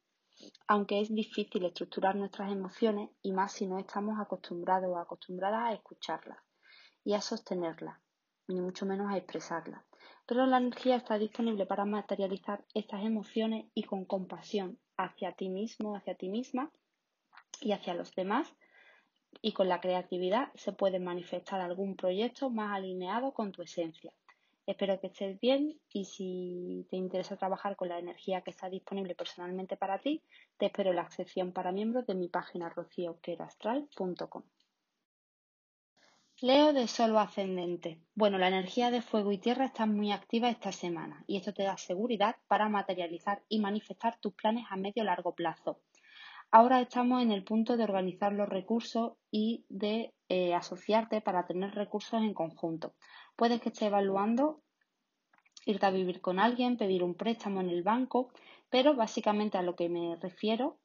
aunque 0.67 1.01
es 1.01 1.15
difícil 1.15 1.65
estructurar 1.65 2.17
nuestras 2.17 2.53
emociones 2.53 3.11
y 3.23 3.33
más 3.33 3.53
si 3.53 3.67
no 3.67 3.79
estamos 3.79 4.19
acostumbrados 4.21 4.91
o 4.91 4.99
acostumbradas 4.99 5.69
a 5.69 5.73
escucharlas 5.73 6.39
y 7.05 7.15
a 7.15 7.21
sostenerlas, 7.21 7.99
ni 8.49 8.61
mucho 8.61 8.87
menos 8.87 9.11
a 9.11 9.17
expresarlas. 9.17 9.83
Pero 10.27 10.47
la 10.47 10.59
energía 10.59 10.97
está 10.97 11.19
disponible 11.19 11.67
para 11.67 11.85
materializar 11.85 12.65
estas 12.75 13.05
emociones 13.05 13.67
y 13.75 13.83
con 13.83 14.05
compasión 14.05 14.79
hacia 14.97 15.33
ti 15.33 15.49
mismo, 15.49 15.97
hacia 15.97 16.15
ti 16.15 16.29
misma 16.29 16.71
y 17.61 17.73
hacia 17.73 17.95
los 17.95 18.15
demás. 18.15 18.55
Y 19.43 19.53
con 19.53 19.69
la 19.69 19.81
creatividad 19.81 20.53
se 20.55 20.73
puede 20.73 20.99
manifestar 20.99 21.61
algún 21.61 21.97
proyecto 21.97 22.51
más 22.51 22.77
alineado 22.77 23.33
con 23.33 23.53
tu 23.53 23.63
esencia. 23.63 24.13
Espero 24.71 25.01
que 25.01 25.09
estés 25.09 25.41
bien 25.41 25.81
y 25.93 26.05
si 26.05 26.87
te 26.89 26.97
interesa 26.97 27.37
trabajar 27.37 27.75
con 27.75 27.89
la 27.89 27.99
energía 27.99 28.43
que 28.43 28.51
está 28.51 28.71
disponible 28.71 29.17
personalmente 29.17 29.77
para 29.77 29.99
ti, 29.99 30.23
te 30.59 30.67
espero 30.67 30.93
la 30.93 31.11
sección 31.11 31.51
para 31.53 31.73
miembros 31.73 32.07
de 32.07 32.15
mi 32.15 32.29
página 32.29 32.69
rocioqueroastral.com. 32.69 34.45
Leo 36.41 36.73
de 36.73 36.87
solo 36.87 37.19
ascendente. 37.19 37.99
Bueno, 38.15 38.39
la 38.39 38.47
energía 38.47 38.93
de 38.93 39.03
fuego 39.03 39.33
y 39.33 39.39
tierra 39.39 39.65
está 39.65 39.87
muy 39.87 40.13
activa 40.13 40.49
esta 40.49 40.71
semana 40.71 41.25
y 41.27 41.39
esto 41.39 41.53
te 41.53 41.65
da 41.65 41.77
seguridad 41.77 42.37
para 42.47 42.69
materializar 42.69 43.43
y 43.49 43.59
manifestar 43.59 44.21
tus 44.21 44.35
planes 44.35 44.67
a 44.71 44.77
medio 44.77 45.03
largo 45.03 45.35
plazo. 45.35 45.81
Ahora 46.53 46.81
estamos 46.81 47.23
en 47.23 47.31
el 47.31 47.45
punto 47.45 47.77
de 47.77 47.85
organizar 47.85 48.33
los 48.33 48.49
recursos 48.49 49.15
y 49.31 49.65
de 49.69 50.15
eh, 50.29 50.55
asociarte 50.55 51.21
para 51.21 51.47
tener 51.47 51.75
recursos 51.75 52.23
en 52.23 52.35
conjunto. 52.35 52.95
Puedes 53.41 53.63
que 53.63 53.71
estés 53.71 53.89
evaluando 53.89 54.61
irte 55.65 55.87
a 55.87 55.91
vivir 55.91 56.21
con 56.21 56.39
alguien, 56.39 56.77
pedir 56.77 57.03
un 57.03 57.15
préstamo 57.15 57.63
en 57.63 57.71
el 57.71 57.83
banco, 57.83 58.29
pero 58.69 58.95
básicamente 58.95 59.57
a 59.57 59.63
lo 59.63 59.77
que 59.77 59.89
me 59.89 60.15
refiero 60.17 60.79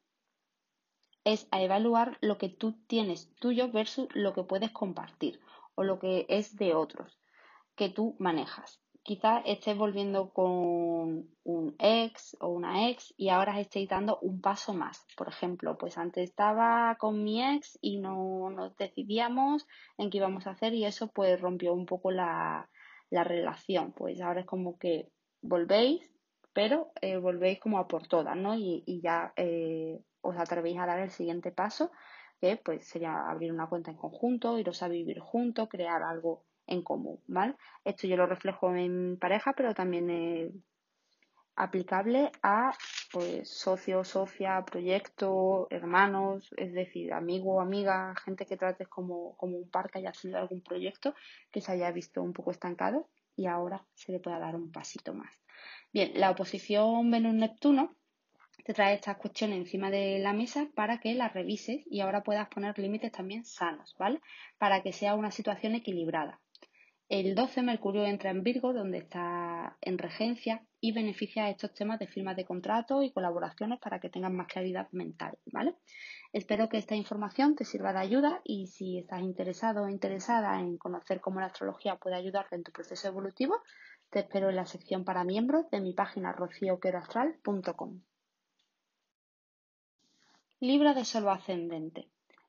es 1.26 1.50
a 1.52 1.62
evaluar 1.62 2.18
lo 2.22 2.38
que 2.38 2.48
tú 2.48 2.72
tienes 2.88 3.30
tuyo 3.42 3.74
versus 3.74 4.08
lo 4.14 4.34
que 4.34 4.44
puedes 4.44 4.72
compartir 4.72 5.42
o 5.76 5.84
lo 5.84 6.00
que 6.00 6.28
es 6.30 6.56
de 6.56 6.76
otros 6.76 7.20
que 7.76 7.90
tú 7.90 8.16
manejas. 8.20 8.82
Quizás 9.06 9.44
estés 9.46 9.78
volviendo 9.78 10.34
con 10.34 11.30
un 11.44 11.76
ex 11.78 12.36
o 12.40 12.48
una 12.48 12.90
ex 12.90 13.14
y 13.16 13.30
ahora 13.30 13.60
estéis 13.60 13.88
dando 13.88 14.18
un 14.24 14.42
paso 14.42 14.74
más. 14.74 15.06
Por 15.16 15.28
ejemplo, 15.28 15.78
pues 15.78 16.00
antes 16.00 16.24
estaba 16.24 16.98
con 17.00 17.24
mi 17.24 17.40
ex 17.44 17.78
y 17.82 18.00
no 18.00 18.50
nos 18.50 18.76
decidíamos 18.78 19.68
en 20.00 20.10
qué 20.10 20.18
íbamos 20.18 20.48
a 20.48 20.52
hacer 20.52 20.74
y 20.74 20.86
eso 20.86 21.12
pues 21.12 21.40
rompió 21.40 21.76
un 21.76 21.86
poco 21.86 22.10
la, 22.10 22.68
relación. 23.12 23.92
Pues 23.92 24.20
ahora 24.22 24.40
es 24.40 24.48
como 24.48 24.80
que 24.80 25.12
volvéis, 25.40 26.12
pero 26.52 26.92
eh, 27.00 27.18
volvéis 27.18 27.60
como 27.60 27.78
a 27.78 27.88
por 27.88 28.08
todas, 28.08 28.36
¿no? 28.36 28.56
Y, 28.56 29.02
ya 29.04 29.34
eh, 29.36 30.02
os 30.22 30.36
atrevéis 30.36 30.80
a 30.80 30.88
dar 30.88 31.00
el 31.00 31.12
siguiente 31.12 31.52
paso, 31.52 31.92
que 32.42 32.58
pues 32.58 32.88
sería 32.88 33.30
abrir 33.30 33.54
una 33.54 33.70
cuenta 33.70 33.92
en 33.92 33.98
conjunto, 33.98 34.58
iros 34.58 34.82
a 34.82 34.88
vivir 34.88 35.20
juntos, 35.20 35.70
crear 35.70 36.02
algo 36.02 36.44
en 36.68 36.82
común, 36.82 37.20
¿vale? 37.28 37.56
Esto 37.84 38.08
yo 38.08 38.18
lo 38.18 38.26
reflejo 38.26 38.76
en 38.76 39.18
pareja, 39.20 39.54
pero 39.54 39.74
también 39.74 40.64
aplicable 41.56 42.32
a 42.44 42.74
pues, 43.12 43.50
socio, 43.50 44.04
socia, 44.04 44.64
proyecto, 44.66 45.68
hermanos, 45.70 46.54
es 46.58 46.74
decir, 46.74 47.14
amigo, 47.14 47.62
amiga, 47.62 48.14
gente 48.24 48.46
que 48.46 48.58
trates 48.58 48.88
como, 48.88 49.38
como 49.38 49.58
un 49.58 49.70
par 49.70 49.90
que 49.90 50.00
haya 50.00 50.14
sido 50.14 50.38
algún 50.38 50.62
proyecto 50.62 51.16
que 51.52 51.62
se 51.62 51.72
haya 51.72 51.92
visto 51.92 52.22
un 52.22 52.34
poco 52.34 52.52
estancado 52.52 53.08
y 53.36 53.48
ahora 53.48 53.86
se 53.94 54.12
le 54.12 54.20
pueda 54.20 54.40
dar 54.40 54.56
un 54.56 54.72
pasito 54.72 55.14
más. 55.14 55.34
Bien, 55.94 56.12
la 56.16 56.32
oposición 56.32 57.10
Venus-Neptuno 57.10 57.96
te 58.66 58.74
trae 58.74 58.96
estas 58.96 59.18
cuestiones 59.18 59.60
encima 59.60 59.92
de 59.92 60.20
la 60.20 60.34
mesa 60.34 60.68
para 60.76 61.00
que 61.00 61.14
las 61.14 61.34
revises 61.34 61.84
y 61.86 62.02
ahora 62.02 62.24
puedas 62.24 62.50
poner 62.50 62.78
límites 62.80 63.12
también 63.12 63.46
sanos, 63.46 63.96
¿vale? 63.98 64.22
Para 64.58 64.82
que 64.82 64.92
sea 64.92 65.16
una 65.16 65.32
situación 65.32 65.76
equilibrada. 65.76 66.42
El 67.08 67.36
12 67.36 67.62
Mercurio 67.62 68.04
entra 68.06 68.32
en 68.32 68.42
Virgo, 68.42 68.74
donde 68.74 68.98
está 68.98 69.78
en 69.80 70.00
regencia, 70.00 70.66
y 70.82 70.92
beneficia 70.92 71.46
a 71.46 71.50
estos 71.50 71.74
temas 71.74 72.00
de 72.00 72.08
firmas 72.08 72.36
de 72.36 72.46
contratos 72.46 73.04
y 73.04 73.12
colaboraciones 73.12 73.80
para 73.80 74.00
que 74.00 74.10
tengan 74.10 74.36
más 74.36 74.48
claridad 74.48 74.88
mental, 74.92 75.38
¿vale? 75.46 75.76
Espero 76.34 76.68
que 76.68 76.78
esta 76.78 76.96
información 76.96 77.56
te 77.56 77.64
sirva 77.64 77.94
de 77.94 78.00
ayuda 78.00 78.42
y 78.44 78.68
si 78.68 78.98
estás 78.98 79.22
interesado 79.22 79.84
o 79.84 79.90
interesada 79.90 80.60
en 80.60 80.78
conocer 80.78 81.22
cómo 81.22 81.40
la 81.40 81.48
astrología 81.48 81.96
puede 81.96 82.16
ayudarte 82.16 82.56
en 82.56 82.64
tu 82.64 82.72
proceso 82.72 83.08
evolutivo, 83.08 83.56
te 84.10 84.20
espero 84.20 84.50
en 84.50 84.56
la 84.56 84.66
sección 84.66 85.06
para 85.06 85.24
miembros 85.24 85.70
de 85.70 85.82
mi 85.82 85.94
página 85.94 86.32
rocioqueroastral.com. 86.32 88.02
Libra 90.60 90.94
de 90.96 91.06
Sol 91.06 91.30
ascendente. 91.30 92.08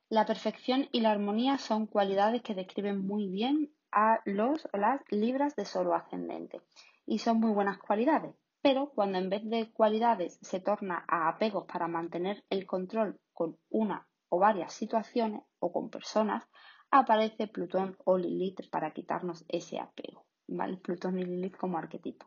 La 0.09 0.25
perfección 0.25 0.87
y 0.91 1.01
la 1.01 1.11
armonía 1.11 1.57
son 1.57 1.85
cualidades 1.85 2.41
que 2.41 2.55
describen 2.55 3.05
muy 3.05 3.27
bien 3.27 3.71
a 3.91 4.21
los 4.25 4.67
las 4.73 5.01
libras 5.09 5.55
de 5.55 5.65
solo 5.65 5.93
ascendente 5.93 6.61
y 7.05 7.19
son 7.19 7.39
muy 7.39 7.51
buenas 7.51 7.77
cualidades. 7.77 8.35
Pero 8.61 8.89
cuando 8.89 9.17
en 9.17 9.29
vez 9.29 9.43
de 9.49 9.71
cualidades 9.71 10.39
se 10.41 10.59
torna 10.59 11.05
a 11.07 11.29
apegos 11.29 11.65
para 11.65 11.87
mantener 11.87 12.43
el 12.49 12.65
control 12.65 13.19
con 13.33 13.57
una 13.69 14.07
o 14.29 14.39
varias 14.39 14.73
situaciones 14.73 15.43
o 15.59 15.71
con 15.71 15.89
personas, 15.89 16.47
aparece 16.91 17.47
Plutón 17.47 17.97
o 18.03 18.17
Lilith 18.17 18.69
para 18.69 18.91
quitarnos 18.91 19.45
ese 19.47 19.79
apego. 19.79 20.25
¿vale? 20.47 20.77
Plutón 20.77 21.19
y 21.19 21.23
Lilith 21.23 21.57
como 21.57 21.77
arquetipo, 21.77 22.25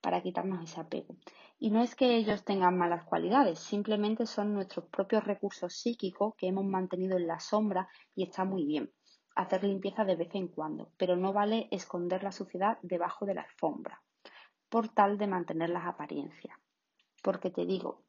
para 0.00 0.22
quitarnos 0.22 0.62
ese 0.64 0.80
apego. 0.80 1.16
Y 1.58 1.70
no 1.70 1.82
es 1.82 1.94
que 1.94 2.16
ellos 2.16 2.44
tengan 2.44 2.76
malas 2.76 3.04
cualidades, 3.04 3.58
simplemente 3.58 4.26
son 4.26 4.54
nuestros 4.54 4.86
propios 4.86 5.24
recursos 5.24 5.74
psíquicos 5.74 6.34
que 6.36 6.48
hemos 6.48 6.64
mantenido 6.64 7.16
en 7.16 7.26
la 7.26 7.40
sombra 7.40 7.88
y 8.14 8.24
está 8.24 8.44
muy 8.44 8.64
bien 8.64 8.92
hacer 9.40 9.64
limpieza 9.64 10.04
de 10.04 10.16
vez 10.16 10.34
en 10.34 10.48
cuando, 10.48 10.92
pero 10.96 11.16
no 11.16 11.32
vale 11.32 11.68
esconder 11.70 12.22
la 12.22 12.32
suciedad 12.32 12.78
debajo 12.82 13.26
de 13.26 13.34
la 13.34 13.42
alfombra, 13.42 14.02
por 14.68 14.88
tal 14.88 15.18
de 15.18 15.26
mantener 15.26 15.70
las 15.70 15.86
apariencias. 15.86 16.56
Porque 17.22 17.50
te 17.50 17.66
digo, 17.66 18.02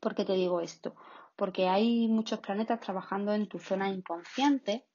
porque 0.00 0.24
te 0.24 0.34
digo 0.34 0.60
esto, 0.60 0.94
porque 1.36 1.68
hay 1.68 2.08
muchos 2.08 2.40
planetas 2.40 2.80
trabajando 2.80 3.32
en 3.32 3.48
tu 3.48 3.58
zona 3.58 3.88
inconsciente 3.88 4.86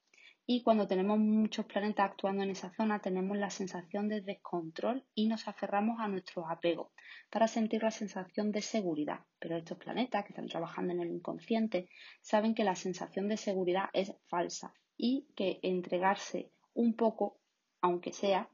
y 0.45 0.63
cuando 0.63 0.87
tenemos 0.87 1.19
muchos 1.19 1.65
planetas 1.65 2.11
actuando 2.11 2.43
en 2.43 2.49
esa 2.49 2.73
zona 2.73 2.99
tenemos 2.99 3.37
la 3.37 3.49
sensación 3.49 4.09
de 4.09 4.21
descontrol 4.21 5.05
y 5.13 5.27
nos 5.27 5.47
aferramos 5.47 5.99
a 5.99 6.07
nuestros 6.07 6.45
apegos 6.49 6.91
para 7.29 7.47
sentir 7.47 7.83
la 7.83 7.91
sensación 7.91 8.51
de 8.51 8.61
seguridad. 8.61 9.21
Pero 9.39 9.57
estos 9.57 9.77
planetas 9.77 10.23
que 10.25 10.33
están 10.33 10.47
trabajando 10.47 10.93
en 10.93 11.01
el 11.01 11.11
inconsciente 11.11 11.89
saben 12.21 12.55
que 12.55 12.63
la 12.63 12.75
sensación 12.75 13.27
de 13.27 13.37
seguridad 13.37 13.89
es 13.93 14.13
falsa 14.27 14.73
y 14.97 15.27
que 15.35 15.59
entregarse 15.63 16.51
un 16.73 16.95
poco, 16.95 17.39
aunque 17.81 18.11
sea, 18.11 18.49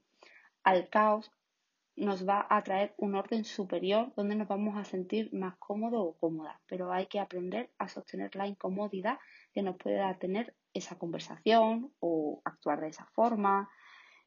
al 0.63 0.89
caos 0.89 1.31
nos 1.95 2.27
va 2.27 2.45
a 2.47 2.63
traer 2.63 2.93
un 2.97 3.15
orden 3.15 3.43
superior 3.43 4.13
donde 4.15 4.35
nos 4.35 4.47
vamos 4.47 4.77
a 4.77 4.85
sentir 4.85 5.33
más 5.33 5.57
cómodos 5.57 5.99
o 5.99 6.17
cómodas. 6.19 6.57
Pero 6.67 6.93
hay 6.93 7.07
que 7.07 7.19
aprender 7.19 7.71
a 7.79 7.87
sostener 7.87 8.35
la 8.35 8.47
incomodidad 8.47 9.17
que 9.51 9.63
nos 9.63 9.77
puede 9.77 10.01
tener 10.15 10.55
esa 10.73 10.97
conversación 10.97 11.91
o 11.99 12.41
actuar 12.45 12.81
de 12.81 12.89
esa 12.89 13.05
forma. 13.05 13.69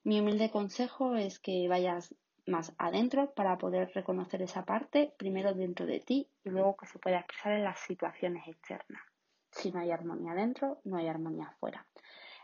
Mi 0.04 0.20
humilde 0.20 0.50
consejo 0.50 1.16
es 1.16 1.38
que 1.38 1.68
vayas 1.68 2.14
más 2.47 2.75
adentro 2.78 3.32
para 3.35 3.59
poder 3.59 3.90
reconocer 3.94 4.42
esa 4.42 4.64
parte, 4.64 5.14
primero 5.18 5.54
dentro 5.54 5.87
de 5.87 6.00
ti 6.00 6.28
y 6.44 6.50
luego 6.50 6.76
que 6.76 6.87
se 6.87 6.99
pueda 6.99 7.20
expresar 7.20 7.52
en 7.52 7.64
las 7.64 7.78
situaciones 7.80 8.47
externas. 8.49 9.02
Si 9.52 9.73
no 9.73 9.80
hay 9.80 9.90
armonía 9.90 10.35
dentro, 10.35 10.80
no 10.85 10.97
hay 10.97 11.09
armonía 11.09 11.47
afuera. 11.47 11.87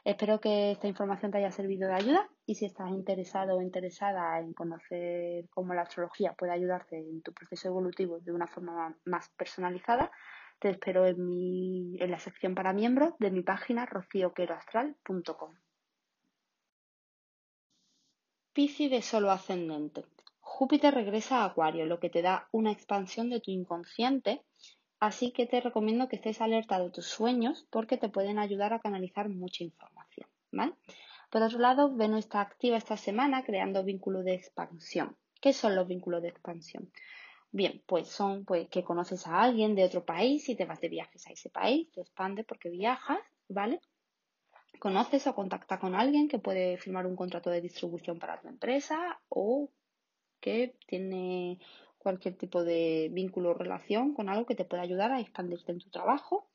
Espero 0.04 0.40
que 0.40 0.70
esta 0.70 0.86
información 0.86 1.32
te 1.32 1.38
haya 1.38 1.50
servido 1.50 1.88
de 1.88 1.94
ayuda 1.94 2.28
y 2.46 2.54
si 2.54 2.64
estás 2.64 2.90
interesado 2.90 3.56
o 3.56 3.60
interesada 3.60 4.38
en 4.38 4.52
conocer 4.52 5.48
cómo 5.50 5.74
la 5.74 5.82
astrología 5.82 6.32
puede 6.34 6.52
ayudarte 6.52 6.96
en 6.96 7.22
tu 7.22 7.32
proceso 7.32 7.68
evolutivo 7.68 8.20
de 8.20 8.32
una 8.32 8.46
forma 8.46 8.96
más 9.04 9.28
personalizada, 9.30 10.12
te 10.58 10.70
espero 10.70 11.06
en, 11.06 11.96
la 11.98 12.18
sección 12.18 12.54
para 12.54 12.72
miembros 12.72 13.14
de 13.18 13.30
mi 13.30 13.42
página 13.42 13.86
rocioqueroastral.com. 13.86 15.54
Piscis 18.52 18.90
de 18.90 19.02
solo 19.02 19.30
ascendente. 19.30 20.04
Júpiter 20.40 20.94
regresa 20.94 21.42
a 21.42 21.46
Acuario, 21.46 21.86
lo 21.86 22.00
que 22.00 22.08
te 22.08 22.22
da 22.22 22.48
una 22.52 22.72
expansión 22.72 23.28
de 23.28 23.40
tu 23.40 23.50
inconsciente 23.50 24.42
Así 24.98 25.30
que 25.30 25.46
te 25.46 25.60
recomiendo 25.60 26.08
que 26.08 26.16
estés 26.16 26.40
alerta 26.40 26.78
de 26.78 26.90
tus 26.90 27.06
sueños 27.06 27.66
porque 27.70 27.98
te 27.98 28.08
pueden 28.08 28.38
ayudar 28.38 28.72
a 28.72 28.80
canalizar 28.80 29.28
mucha 29.28 29.62
información. 29.62 30.28
¿vale? 30.50 30.72
Por 31.30 31.42
otro 31.42 31.58
lado, 31.58 31.94
Venus 31.94 32.20
está 32.20 32.40
activa 32.40 32.78
esta 32.78 32.96
semana 32.96 33.44
creando 33.44 33.84
vínculos 33.84 34.24
de 34.24 34.34
expansión. 34.34 35.16
¿Qué 35.40 35.52
son 35.52 35.76
los 35.76 35.86
vínculos 35.86 36.22
de 36.22 36.28
expansión? 36.28 36.90
Bien, 37.56 37.82
pues 37.86 38.08
son 38.08 38.44
pues, 38.44 38.68
que 38.68 38.84
conoces 38.84 39.26
a 39.26 39.40
alguien 39.40 39.74
de 39.74 39.84
otro 39.84 40.04
país 40.04 40.46
y 40.50 40.56
te 40.56 40.66
vas 40.66 40.78
de 40.78 40.90
viajes 40.90 41.26
a 41.26 41.32
ese 41.32 41.48
país, 41.48 41.90
te 41.90 42.02
expande 42.02 42.44
porque 42.44 42.68
viajas, 42.68 43.18
¿vale? 43.48 43.80
Conoces 44.78 45.26
o 45.26 45.34
contactas 45.34 45.80
con 45.80 45.94
alguien 45.94 46.28
que 46.28 46.38
puede 46.38 46.76
firmar 46.76 47.06
un 47.06 47.16
contrato 47.16 47.48
de 47.48 47.62
distribución 47.62 48.18
para 48.18 48.38
tu 48.42 48.48
empresa 48.48 49.18
o 49.30 49.70
que 50.38 50.76
tiene 50.86 51.58
cualquier 51.96 52.36
tipo 52.36 52.62
de 52.62 53.08
vínculo 53.10 53.52
o 53.52 53.54
relación 53.54 54.12
con 54.12 54.28
algo 54.28 54.44
que 54.44 54.54
te 54.54 54.66
pueda 54.66 54.82
ayudar 54.82 55.10
a 55.12 55.20
expandirte 55.20 55.72
en 55.72 55.78
tu 55.78 55.88
trabajo. 55.88 56.50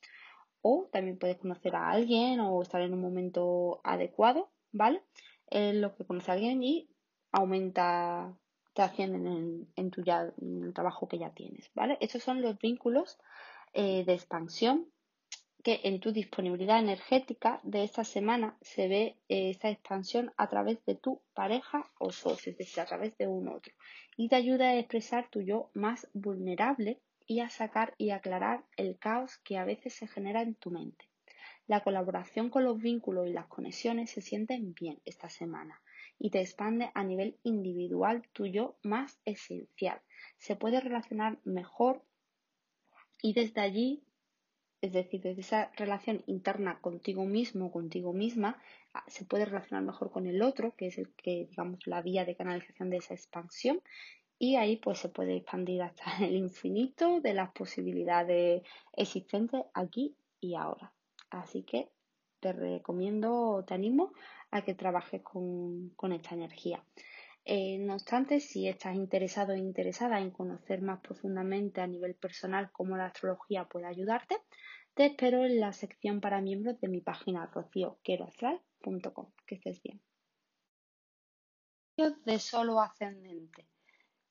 O 0.62 0.88
también 0.91 1.17
puedes 1.17 1.38
conocer 1.38 1.75
a 1.75 1.89
alguien 1.89 2.41
o 2.41 2.62
estar 2.62 2.79
en 2.79 2.93
un 2.93 3.01
momento 3.01 3.81
adecuado, 3.84 4.51
¿vale? 4.72 5.01
En 5.48 5.81
lo 5.81 5.96
que 5.96 6.05
conoce 6.05 6.29
a 6.29 6.36
alguien 6.36 6.62
y 6.62 6.91
aumenta, 7.31 8.38
te 8.74 8.82
ascienden 8.82 9.68
en, 9.75 9.92
tu 9.92 10.04
trabajo 10.74 11.08
que 11.08 11.20
ya 11.20 11.32
tienes, 11.32 11.70
¿vale? 11.74 11.98
Estos 12.00 12.24
son 12.24 12.42
los 12.42 12.58
vínculos 12.58 13.18
eh, 13.74 14.04
de 14.06 14.13
expansión 14.13 14.88
que 15.63 15.82
en 15.84 16.00
tu 16.00 16.12
disponibilidad 16.12 16.80
energética 16.80 17.60
de 17.63 17.84
esta 17.84 18.04
semana 18.04 18.58
se 18.62 18.88
ve 18.88 19.18
eh, 19.30 19.51
esta 19.51 19.70
expansión 19.70 20.32
a 20.38 20.50
través 20.50 20.84
de 20.86 20.96
tu 20.96 21.22
pareja 21.34 21.92
o 22.00 22.12
socio, 22.12 22.51
es 22.51 22.58
decir, 22.58 22.80
a 22.80 22.86
través 22.86 23.16
de 23.18 23.28
un 23.28 23.48
otro. 23.48 23.74
Y 24.18 24.30
te 24.30 24.36
ayuda 24.36 24.70
a 24.70 24.78
expresar 24.78 25.30
tu 25.30 25.42
yo 25.42 25.70
más 25.74 26.08
vulnerable 26.13 27.00
y 27.28 27.42
a 27.42 27.50
sacar 27.50 27.94
y 27.98 28.10
aclarar 28.10 28.63
el 28.75 28.98
caos 28.98 29.38
que 29.38 29.58
a 29.58 29.66
veces 29.66 29.94
se 29.94 30.08
genera 30.08 30.42
en 30.42 30.56
tu 30.56 30.72
mente. 30.72 31.06
La 31.68 31.82
colaboración 31.82 32.50
con 32.50 32.63
los 32.63 32.80
vínculos 32.80 33.28
y 33.28 33.34
las 33.34 33.48
conexiones 33.48 34.10
se 34.10 34.22
sienten 34.22 34.74
bien 34.74 35.00
esta 35.06 35.30
semana 35.30 35.80
y 36.24 36.30
te 36.30 36.40
expande 36.40 36.92
a 36.94 37.04
nivel 37.04 37.36
individual 37.44 38.22
tu 38.32 38.46
yo 38.46 38.78
más 38.84 39.20
esencial. 39.25 40.00
Se 40.38 40.56
puede 40.56 40.80
relacionar 40.80 41.40
mejor 41.44 42.04
y 43.24 43.34
desde 43.34 43.62
allí 43.62 44.04
es 44.82 44.94
decir, 44.94 45.22
desde 45.22 45.42
esa 45.42 45.72
relación 45.78 46.24
interna 46.25 46.80
contigo 46.82 47.24
mismo, 47.24 47.72
contigo 47.72 48.13
misma, 48.13 48.60
ah, 48.96 49.04
se 49.08 49.25
puede 49.25 49.46
relacionar 49.46 49.84
mejor 49.84 50.12
con 50.12 50.25
el 50.25 50.42
otro, 50.42 50.75
que 50.75 50.88
es 50.88 50.98
el 50.98 51.13
que, 51.13 51.46
digamos, 51.48 51.86
la 51.86 52.01
vía 52.01 52.25
de 52.25 52.36
canalización 52.36 52.90
de 52.90 52.98
esa 52.98 53.13
expansión, 53.13 53.82
y 54.40 54.56
ahí 54.56 54.78
pues 54.78 54.98
se 54.98 55.10
puede 55.10 55.36
expandir 55.36 55.84
hasta 55.84 56.04
el 56.25 56.36
infinito 56.36 57.22
de 57.22 57.36
las 57.36 57.51
posibilidades 57.51 58.63
existentes 58.94 59.62
aquí 59.75 60.16
y 60.40 60.56
ahora. 60.56 60.92
Así 61.30 61.62
que 61.62 61.90
te 62.41 62.51
recomiendo, 62.51 63.63
te 63.65 63.74
animo 63.74 64.12
a 64.50 64.63
que 64.63 64.74
trabajes 64.74 65.21
con, 65.21 65.93
esta 66.12 66.36
energía. 66.36 66.83
Eh, 67.45 67.77
no 67.79 67.93
obstante, 67.93 68.39
si 68.39 68.67
estás 68.67 68.95
interesado 68.95 69.53
o 69.53 69.55
interesada 69.55 70.19
en 70.19 70.31
conocer 70.31 70.81
más 70.81 71.00
profundamente 71.00 71.81
a 71.81 71.88
nivel 71.88 72.15
personal 72.15 72.71
cómo 72.71 72.98
la 72.98 73.05
astrología 73.05 73.65
puede 73.65 73.88
ayudarte, 73.88 74.38
te 74.93 75.05
espero 75.05 75.45
en 75.45 75.60
la 75.60 75.71
sección 75.71 76.19
para 76.19 76.41
miembros 76.41 76.79
de 76.81 76.89
mi 76.89 77.00
página 77.00 77.45
rocioqueroastral.com. 77.45 79.31
Que 79.48 79.55
estés 79.55 79.81
bien. 79.81 80.01
De 82.25 82.39
solo 82.39 82.81
ascendente. 82.81 83.67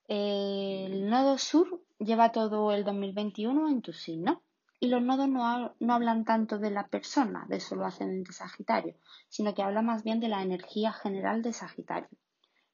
El 0.07 1.09
nodo 1.09 1.38
sur 1.38 1.83
lleva 1.99 2.33
todo 2.33 2.73
el 2.73 2.85
2021 2.85 3.69
en 3.69 3.81
tu 3.81 3.93
signo. 3.93 4.43
Y 4.83 4.89
los 4.89 5.03
nodos 5.03 5.29
no, 5.29 5.75
no, 5.79 5.95
hablan 5.95 6.25
tanto 6.25 6.59
de 6.59 6.71
la 6.71 6.89
persona 6.89 7.45
de 7.49 7.61
solo 7.61 7.85
ascendente 7.85 8.33
Sagitario, 8.33 8.95
sino 9.29 9.55
que 9.55 9.63
habla 9.63 9.83
más 9.83 10.03
bien 10.03 10.21
de 10.21 10.29
la 10.29 10.43
energía 10.43 10.91
general 10.93 11.43
de 11.43 11.53
Sagitario. 11.53 12.09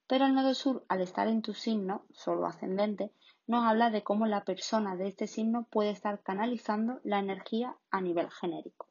Pero 0.07 0.25
el 0.25 0.35
nodo 0.35 0.55
sur, 0.55 0.85
al 0.89 1.01
estar 1.01 1.27
en 1.27 1.43
tu 1.43 1.53
signo, 1.53 2.07
solo 2.13 2.47
ascendente, 2.47 3.11
nos 3.49 3.65
habla 3.65 3.91
de 3.91 4.05
cómo 4.05 4.27
la 4.27 4.45
persona 4.45 4.97
de 4.97 5.09
este 5.09 5.27
signo 5.27 5.67
puede 5.69 5.91
estar 5.91 6.23
canalizando 6.23 7.01
la 7.03 7.19
energía 7.19 7.77
a 7.91 8.01
nivel 8.01 8.31
genérico. 8.31 8.87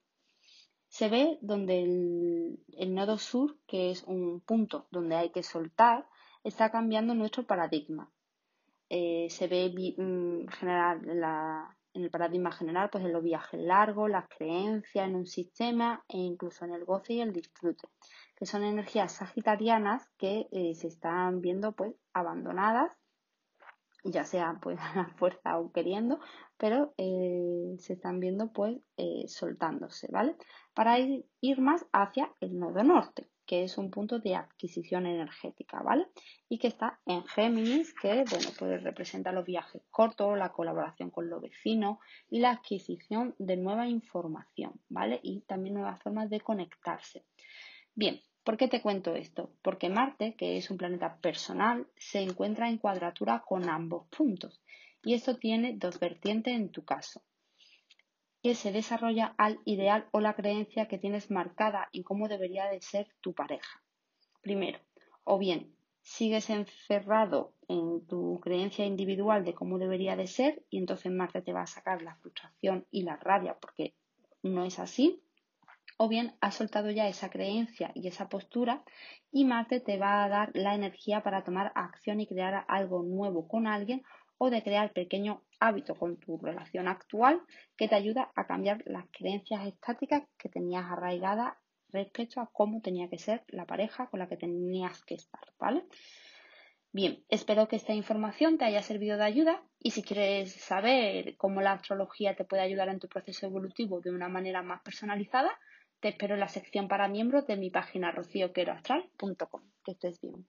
Se 0.88 1.10
ve 1.10 1.38
donde 1.42 1.84
el, 1.84 2.94
nodo 2.94 3.18
sur, 3.18 3.58
que 3.68 3.92
es 3.92 4.04
un 4.04 4.42
punto 4.42 4.88
donde 4.92 5.16
hay 5.16 5.30
que 5.30 5.44
soltar, 5.44 6.06
está 6.44 6.70
cambiando 6.70 7.16
nuestro 7.16 7.44
paradigma. 7.44 8.10
Eh, 8.90 9.28
se 9.30 9.48
ve 9.48 9.96
mm, 9.98 10.48
general, 10.48 11.75
en 11.96 12.04
el 12.04 12.12
paradigma 12.12 12.52
general 12.52 12.90
pues 12.92 13.04
en 13.04 13.14
los 13.14 13.24
viajes 13.24 13.60
largos, 13.60 14.10
las 14.10 14.28
creencias 14.28 15.08
en 15.08 15.16
un 15.16 15.26
sistema 15.26 16.04
e 16.08 16.18
incluso 16.18 16.66
en 16.66 16.74
el 16.74 16.86
goce 16.86 17.14
y 17.14 17.22
el 17.22 17.34
disfrute, 17.34 17.88
que 18.36 18.46
son 18.46 18.64
energías 18.64 19.14
sagitarianas 19.14 20.08
que 20.18 20.48
eh, 20.52 20.76
se 20.76 20.88
están 20.88 21.42
viendo 21.42 21.72
pues 21.72 21.96
abandonadas 22.14 22.92
ya 24.06 24.24
sea 24.24 24.60
pues 24.62 24.78
a 24.80 24.96
la 24.96 25.06
fuerza 25.16 25.58
o 25.58 25.72
queriendo, 25.72 26.20
pero 26.58 26.94
eh, 26.98 27.76
se 27.80 27.94
están 27.94 28.20
viendo 28.20 28.52
pues 28.52 28.78
eh, 28.98 29.26
soltándose, 29.28 30.08
¿vale? 30.12 30.36
Para 30.74 31.00
ir, 31.00 31.26
ir, 31.42 31.60
más 31.60 31.86
hacia 31.92 32.32
el 32.40 32.58
nodo 32.60 32.84
norte, 32.84 33.28
que 33.46 33.64
es 33.64 33.78
un 33.78 33.92
punto 33.92 34.20
de 34.20 34.36
adquisición 34.36 35.06
energética, 35.06 35.82
¿vale? 35.82 36.08
Y 36.50 36.58
que 36.58 36.68
está 36.68 37.00
en 37.06 37.24
Géminis, 37.24 37.94
que, 37.94 38.24
bueno, 38.30 38.50
pues 38.58 38.84
representa 38.84 39.32
los 39.32 39.46
viajes 39.46 39.82
cortos, 39.92 40.38
la 40.38 40.52
colaboración 40.52 41.10
con 41.12 41.30
los 41.30 41.42
vecinos 41.42 42.00
y 42.30 42.40
la 42.40 42.52
adquisición 42.52 43.36
de 43.38 43.58
nueva 43.58 43.88
información, 43.88 44.74
¿vale? 44.90 45.20
Y 45.24 45.42
también 45.42 45.76
nuevas 45.76 46.02
formas 46.02 46.30
de 46.30 46.42
conectarse. 46.42 47.24
Bien, 47.94 48.20
¿Por 48.46 48.58
qué 48.58 48.68
te 48.68 48.80
cuento 48.80 49.16
esto? 49.16 49.50
Porque 49.64 49.90
Marte, 49.90 50.36
que 50.36 50.58
es 50.58 50.70
un 50.70 50.78
planeta 50.78 51.18
personal, 51.18 51.88
se 51.98 52.20
encuentra 52.22 52.70
en 52.70 52.78
cuadratura 52.78 53.44
con 53.44 53.68
ambos 53.68 54.08
puntos. 54.16 54.62
Y 55.04 55.16
esto 55.16 55.38
tiene 55.38 55.74
dos 55.76 56.00
vertientes 56.00 56.54
en 56.54 56.70
tu 56.70 56.86
caso. 56.86 57.24
Que 58.46 58.54
se 58.54 58.72
desarrolla 58.72 59.34
al 59.40 59.60
ideal 59.66 60.08
o 60.12 60.20
la 60.20 60.36
creencia 60.36 60.88
que 60.88 61.00
tienes 61.00 61.32
marcada 61.32 61.90
en 61.94 62.04
cómo 62.04 62.28
debería 62.28 62.66
de 62.66 62.80
ser 62.80 63.08
tu 63.20 63.34
pareja. 63.34 63.82
Primero, 64.44 64.78
o 65.24 65.40
bien 65.40 65.76
sigues 66.04 66.52
encerrado 66.52 67.56
en 67.68 68.06
tu 68.06 68.40
creencia 68.44 68.86
individual 68.86 69.44
de 69.46 69.56
cómo 69.56 69.80
debería 69.80 70.16
de 70.16 70.28
ser 70.28 70.64
y 70.70 70.78
entonces 70.78 71.12
Marte 71.12 71.42
te 71.42 71.54
va 71.54 71.64
a 71.64 71.66
sacar 71.66 72.04
la 72.04 72.18
frustración 72.18 72.86
y 72.92 73.02
la 73.02 73.16
rabia 73.16 73.58
porque 73.60 73.96
no 74.44 74.64
es 74.64 74.78
así 74.78 75.24
o 75.98 76.08
bien 76.08 76.36
has 76.40 76.54
soltado 76.54 76.92
ya 76.92 77.08
esa 77.08 77.32
creencia 77.32 77.92
y 77.96 78.08
esa 78.08 78.30
postura 78.30 78.84
y 79.32 79.46
Marte 79.46 79.80
te 79.80 79.98
va 79.98 80.24
a 80.24 80.30
dar 80.30 80.52
la 80.54 80.76
energía 80.76 81.24
para 81.24 81.44
tomar 81.44 81.72
acción 81.74 82.20
y 82.20 82.28
crear 82.28 82.64
algo 82.68 83.02
nuevo 83.02 83.48
con 83.48 83.66
alguien 83.66 84.04
o 84.38 84.50
de 84.50 84.64
crear 84.64 84.92
pequeño 84.94 85.44
hábito 85.60 85.96
con 85.96 86.18
tu 86.18 86.38
relación 86.38 86.88
actual 86.88 87.42
que 87.78 87.88
te 87.88 87.96
ayuda 87.96 88.32
a 88.36 88.46
cambiar 88.46 88.84
las 88.86 89.06
creencias 89.12 89.66
estáticas 89.66 90.24
que 90.38 90.50
tenías 90.50 90.86
arraigadas 90.86 91.54
respecto 91.90 92.42
a 92.42 92.50
cómo 92.52 92.82
tenía 92.82 93.10
que 93.10 93.18
ser 93.18 93.44
la 93.48 93.66
pareja 93.66 94.08
con 94.08 94.20
la 94.20 94.28
que 94.28 94.38
tenías 94.38 95.02
que 95.04 95.16
estar, 95.16 95.42
¿vale? 95.60 95.84
Bien, 96.92 97.24
espero 97.28 97.68
que 97.68 97.76
esta 97.76 97.94
información 97.94 98.58
te 98.58 98.66
haya 98.66 98.82
servido 98.82 99.18
de 99.18 99.26
ayuda 99.26 99.62
y 99.80 99.92
si 99.92 100.02
quieres 100.02 100.54
saber 100.54 101.36
cómo 101.36 101.62
la 101.62 101.74
astrología 101.74 102.36
te 102.36 102.46
puede 102.46 102.64
ayudar 102.64 102.88
en 102.88 103.00
tu 103.00 103.10
proceso 103.10 103.46
evolutivo 103.46 104.00
de 104.00 104.12
una 104.12 104.30
manera 104.30 104.62
más 104.62 104.82
personalizada, 104.82 105.52
te 106.00 106.10
espero 106.10 106.36
en 106.36 106.40
la 106.40 106.48
sección 106.48 106.88
para 106.88 107.10
miembros 107.10 107.48
de 107.48 107.58
mi 107.58 107.70
página 107.70 108.12
rocioqueroastral.com. 108.12 109.62
Que 109.84 109.92
estés 109.92 110.22
bien. 110.22 110.48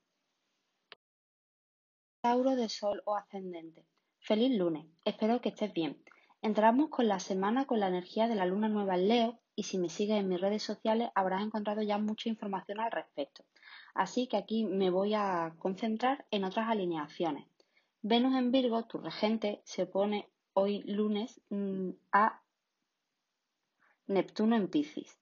Tauro 2.26 2.56
de 2.56 2.68
Sol 2.68 3.02
o 3.04 3.14
Ascendente. 3.14 3.87
Feliz 4.18 4.50
lunes. 4.59 4.85
Espero 5.04 5.40
que 5.40 5.50
estés 5.50 5.73
bien. 5.73 6.02
Entramos 6.42 6.90
con 6.90 7.06
la 7.06 7.21
semana 7.21 7.66
con 7.66 7.78
la 7.78 7.87
energía 7.87 8.26
de 8.26 8.34
la 8.34 8.47
luna 8.47 8.69
nueva 8.69 8.97
en 8.97 9.06
Leo 9.06 9.39
y 9.54 9.62
si 9.62 9.78
me 9.78 9.89
sigues 9.89 10.19
en 10.19 10.28
mis 10.28 10.41
redes 10.41 10.65
sociales 10.65 11.10
habrás 11.15 11.45
encontrado 11.45 11.82
ya 11.82 11.99
mucha 11.99 12.28
información 12.28 12.80
al 12.80 12.91
respecto. 12.91 13.45
Así 13.95 14.26
que 14.26 14.39
aquí 14.39 14.65
me 14.65 14.91
voy 14.91 15.15
a 15.15 15.54
concentrar 15.60 16.26
en 16.32 16.43
otras 16.43 16.69
alineaciones. 16.69 17.47
Venus 18.02 18.34
en 18.34 18.50
Virgo, 18.50 18.86
tu 18.86 18.99
regente, 18.99 19.62
se 19.62 19.84
opone 19.84 20.28
hoy 20.52 20.82
lunes 20.82 21.41
mm, 21.50 21.91
a 22.10 22.43
Neptuno 24.08 24.56
en 24.56 24.67
Piscis. 24.67 25.17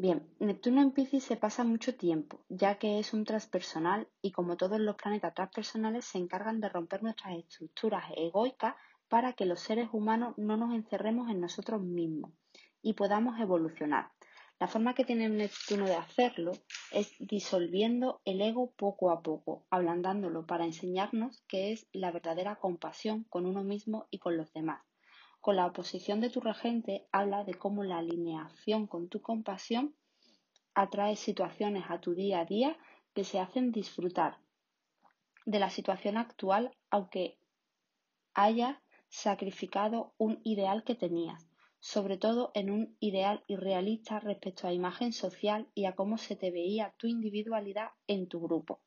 Bien, 0.00 0.22
Neptuno 0.38 0.80
en 0.80 0.92
Piscis 0.92 1.24
se 1.24 1.36
pasa 1.36 1.64
mucho 1.64 1.96
tiempo, 1.96 2.38
ya 2.48 2.78
que 2.78 3.00
es 3.00 3.12
un 3.12 3.24
transpersonal 3.24 4.06
y 4.22 4.30
como 4.30 4.56
todos 4.56 4.78
los 4.78 4.94
planetas 4.94 5.34
transpersonales 5.34 6.04
se 6.04 6.18
encargan 6.18 6.60
de 6.60 6.68
romper 6.68 7.02
nuestras 7.02 7.36
estructuras 7.36 8.04
egoicas 8.16 8.76
para 9.08 9.32
que 9.32 9.44
los 9.44 9.58
seres 9.58 9.88
humanos 9.90 10.34
no 10.36 10.56
nos 10.56 10.72
encerremos 10.72 11.28
en 11.30 11.40
nosotros 11.40 11.82
mismos 11.82 12.30
y 12.80 12.92
podamos 12.92 13.40
evolucionar. 13.40 14.12
La 14.60 14.68
forma 14.68 14.94
que 14.94 15.04
tiene 15.04 15.28
Neptuno 15.30 15.86
de 15.86 15.96
hacerlo 15.96 16.52
es 16.92 17.16
disolviendo 17.18 18.20
el 18.24 18.40
ego 18.40 18.70
poco 18.76 19.10
a 19.10 19.20
poco, 19.20 19.64
ablandándolo 19.68 20.46
para 20.46 20.64
enseñarnos 20.64 21.42
qué 21.48 21.72
es 21.72 21.88
la 21.92 22.12
verdadera 22.12 22.54
compasión 22.54 23.24
con 23.24 23.46
uno 23.46 23.64
mismo 23.64 24.06
y 24.12 24.20
con 24.20 24.36
los 24.36 24.52
demás. 24.52 24.80
Con 25.40 25.56
la 25.56 25.66
oposición 25.66 26.20
de 26.20 26.30
tu 26.30 26.40
regente 26.40 27.06
habla 27.12 27.44
de 27.44 27.54
cómo 27.54 27.84
la 27.84 27.98
alineación 27.98 28.86
con 28.86 29.08
tu 29.08 29.22
compasión 29.22 29.94
atrae 30.74 31.16
situaciones 31.16 31.84
a 31.88 32.00
tu 32.00 32.14
día 32.14 32.40
a 32.40 32.44
día 32.44 32.76
que 33.14 33.24
se 33.24 33.38
hacen 33.38 33.72
disfrutar 33.72 34.38
de 35.46 35.58
la 35.58 35.70
situación 35.70 36.16
actual 36.16 36.76
aunque 36.90 37.38
haya 38.34 38.82
sacrificado 39.08 40.12
un 40.18 40.40
ideal 40.44 40.84
que 40.84 40.94
tenías, 40.94 41.48
sobre 41.80 42.18
todo 42.18 42.50
en 42.54 42.70
un 42.70 42.96
ideal 43.00 43.42
irrealista 43.46 44.20
respecto 44.20 44.66
a 44.66 44.72
imagen 44.72 45.12
social 45.12 45.68
y 45.74 45.86
a 45.86 45.94
cómo 45.94 46.18
se 46.18 46.36
te 46.36 46.50
veía 46.50 46.94
tu 46.98 47.06
individualidad 47.06 47.90
en 48.06 48.28
tu 48.28 48.40
grupo. 48.40 48.82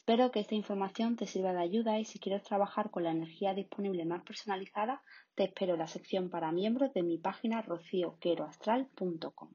Espero 0.00 0.30
que 0.30 0.40
esta 0.40 0.54
información 0.54 1.14
te 1.14 1.26
sirva 1.26 1.52
de 1.52 1.60
ayuda 1.60 1.98
y 1.98 2.06
si 2.06 2.18
quieres 2.18 2.42
trabajar 2.42 2.90
con 2.90 3.04
la 3.04 3.10
energía 3.10 3.52
disponible 3.52 4.06
más 4.06 4.22
personalizada, 4.22 5.02
te 5.34 5.44
espero 5.44 5.74
en 5.74 5.80
la 5.80 5.86
sección 5.86 6.30
para 6.30 6.50
miembros 6.52 6.94
de 6.94 7.02
mi 7.02 7.18
página 7.18 7.60
rocioqueroastral.com. 7.60 9.50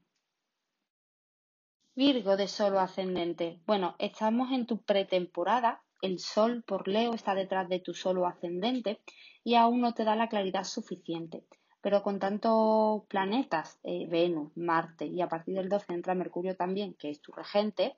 Virgo 1.96 2.36
de 2.36 2.46
Sol 2.46 2.78
ascendente. 2.78 3.58
Bueno, 3.66 3.96
estamos 3.98 4.52
en 4.52 4.66
tu 4.66 4.80
pretemporada. 4.80 5.82
El 6.00 6.20
Sol 6.20 6.62
por 6.62 6.86
Leo 6.86 7.12
está 7.12 7.34
detrás 7.34 7.68
de 7.68 7.80
tu 7.80 7.92
Sol 7.92 8.24
ascendente 8.24 9.00
y 9.42 9.56
aún 9.56 9.80
no 9.80 9.94
te 9.94 10.04
da 10.04 10.14
la 10.14 10.28
claridad 10.28 10.62
suficiente. 10.62 11.44
Pero 11.80 12.04
con 12.04 12.20
tantos 12.20 13.04
planetas, 13.08 13.80
eh, 13.82 14.06
Venus, 14.08 14.56
Marte 14.56 15.06
y 15.06 15.20
a 15.22 15.28
partir 15.28 15.56
del 15.56 15.68
12 15.68 15.92
entra 15.92 16.14
Mercurio 16.14 16.54
también, 16.56 16.94
que 16.94 17.10
es 17.10 17.20
tu 17.20 17.32
regente, 17.32 17.96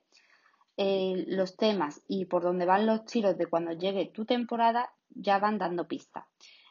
eh, 0.81 1.25
los 1.27 1.57
temas 1.57 2.01
y 2.07 2.23
por 2.23 2.41
dónde 2.41 2.65
van 2.65 2.85
los 2.85 3.03
tiros 3.03 3.37
de 3.37 3.47
cuando 3.47 3.73
llegue 3.73 4.05
tu 4.05 4.23
temporada 4.23 4.93
ya 5.09 5.37
van 5.37 5.57
dando 5.57 5.89
pistas. 5.89 6.23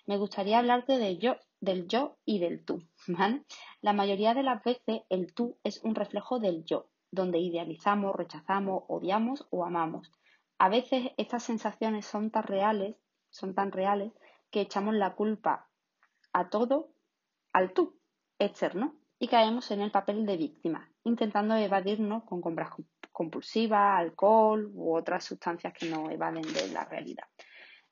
Me 0.07 0.17
gustaría 0.17 0.61
hablarte 0.61 0.97
de 0.97 1.19
yo, 1.19 1.37
del 1.61 1.89
yo 1.89 2.17
y 2.25 2.39
del 2.39 2.65
tú. 2.65 2.83
La 3.83 3.93
mayoría 3.93 4.33
de 4.33 4.43
las 4.43 4.65
veces 4.65 5.03
el 5.11 5.35
tú 5.35 5.59
es 5.63 5.85
un 5.85 5.95
reflejo 5.95 6.39
del 6.39 6.65
yo, 6.65 6.89
donde 7.11 7.39
idealizamos, 7.39 8.17
rechazamos, 8.17 8.85
odiamos 8.89 9.47
o 9.51 9.67
amamos. 9.67 10.11
A 10.57 10.71
veces 10.71 11.11
estas 11.19 11.43
sensaciones 11.43 12.07
son 12.07 12.31
tan 12.31 12.45
reales, 12.45 12.97
son 13.29 13.55
tan 13.55 13.73
reales 13.73 14.15
que 14.51 14.63
echamos 14.63 14.95
la 14.95 15.17
culpa 15.17 15.69
a 16.33 16.49
todo 16.49 16.89
al 17.53 17.75
tú 17.75 18.01
externo 18.39 18.95
y 19.19 19.29
caemos 19.29 19.71
en 19.71 19.83
el 19.83 19.91
papel 19.91 20.25
de 20.25 20.39
víctima, 20.39 20.91
intentando 21.05 21.57
evadirnos 21.57 22.25
con 22.25 22.41
compras 22.41 22.71
compulsiva, 23.19 23.99
alcohol 23.99 24.71
u 24.73 24.95
otras 24.95 25.25
sustancias 25.25 25.73
que 25.77 25.87
no 25.87 26.09
evaden 26.09 26.43
de 26.43 26.69
la 26.69 26.85
realidad. 26.85 27.25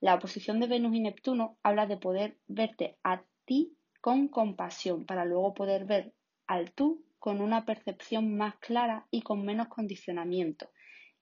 La 0.01 0.15
oposición 0.15 0.61
de 0.61 0.69
Venus 0.69 0.95
y 0.95 1.01
Neptuno 1.01 1.59
habla 1.65 1.87
de 1.87 1.97
poder 1.97 2.39
verte 2.47 2.97
a 3.03 3.25
ti 3.45 3.77
con 4.01 4.29
compasión 4.29 5.05
para 5.05 5.25
luego 5.25 5.53
poder 5.53 5.85
ver 5.85 6.15
al 6.47 6.71
tú 6.73 7.05
con 7.19 7.41
una 7.41 7.65
percepción 7.65 8.37
más 8.37 8.55
clara 8.59 9.09
y 9.11 9.23
con 9.23 9.45
menos 9.45 9.67
condicionamiento. 9.67 10.71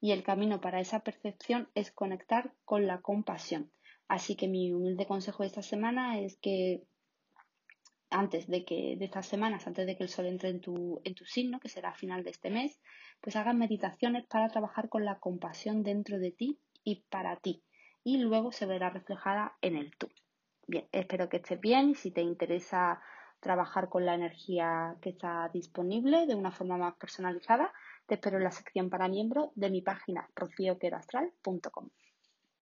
Y 0.03 0.13
el 0.13 0.23
camino 0.23 0.61
para 0.61 0.81
esa 0.81 1.01
percepción 1.01 1.71
es 1.75 1.91
conectar 1.91 2.53
con 2.67 2.87
la 2.87 3.01
compasión. 3.01 3.73
Así 4.07 4.37
que 4.37 4.49
mi 4.49 4.71
humilde 4.71 5.07
consejo 5.07 5.45
de 5.45 5.47
esta 5.47 5.63
semana 5.63 6.21
es 6.21 6.37
que 6.43 6.83
antes 8.15 8.47
de 8.47 8.65
que 8.65 8.97
de 8.97 9.05
estas 9.05 9.27
semanas, 9.27 9.67
antes 9.67 9.87
de 9.87 9.97
que 9.97 10.05
el 10.05 10.09
sol 10.09 10.27
entre 10.27 10.49
en 10.49 10.61
tu, 10.61 11.01
en 11.05 11.15
tu 11.15 11.25
signo, 11.25 11.61
que 11.61 11.69
será 11.69 11.91
a 11.91 11.95
final 11.95 12.23
de 12.23 12.31
este 12.31 12.51
mes, 12.51 12.81
pues 13.21 13.37
hagas 13.37 13.55
meditaciones 13.55 14.25
para 14.27 14.49
trabajar 14.49 14.89
con 14.89 15.05
la 15.05 15.19
compasión 15.19 15.83
dentro 15.83 16.19
de 16.19 16.31
ti 16.31 16.59
y 16.85 17.03
para 17.11 17.37
ti. 17.37 17.63
Y 18.05 18.19
luego 18.19 18.53
se 18.53 18.67
verá 18.67 18.91
reflejada 18.91 19.57
en 19.61 19.77
el 19.77 19.97
tú. 19.97 20.09
Bien, 20.67 20.87
espero 20.93 21.29
que 21.29 21.39
estés 21.39 21.61
bien 21.61 21.95
si 21.95 22.11
te 22.11 22.23
interesa 22.23 23.03
trabajar 23.41 23.89
con 23.89 24.07
la 24.07 24.15
energía 24.15 24.97
que 25.03 25.11
está 25.11 25.51
disponible 25.53 26.27
de 26.27 26.35
una 26.35 26.51
forma 26.51 26.79
más 26.79 26.95
personalizada, 26.95 27.73
te 28.07 28.15
espero 28.15 28.39
en 28.39 28.45
la 28.45 28.51
sección 28.51 28.89
para 28.89 29.09
miembros 29.09 29.51
de 29.55 29.71
mi 29.71 29.83
página 29.83 30.31
rocioqueroastral.com. 30.35 31.91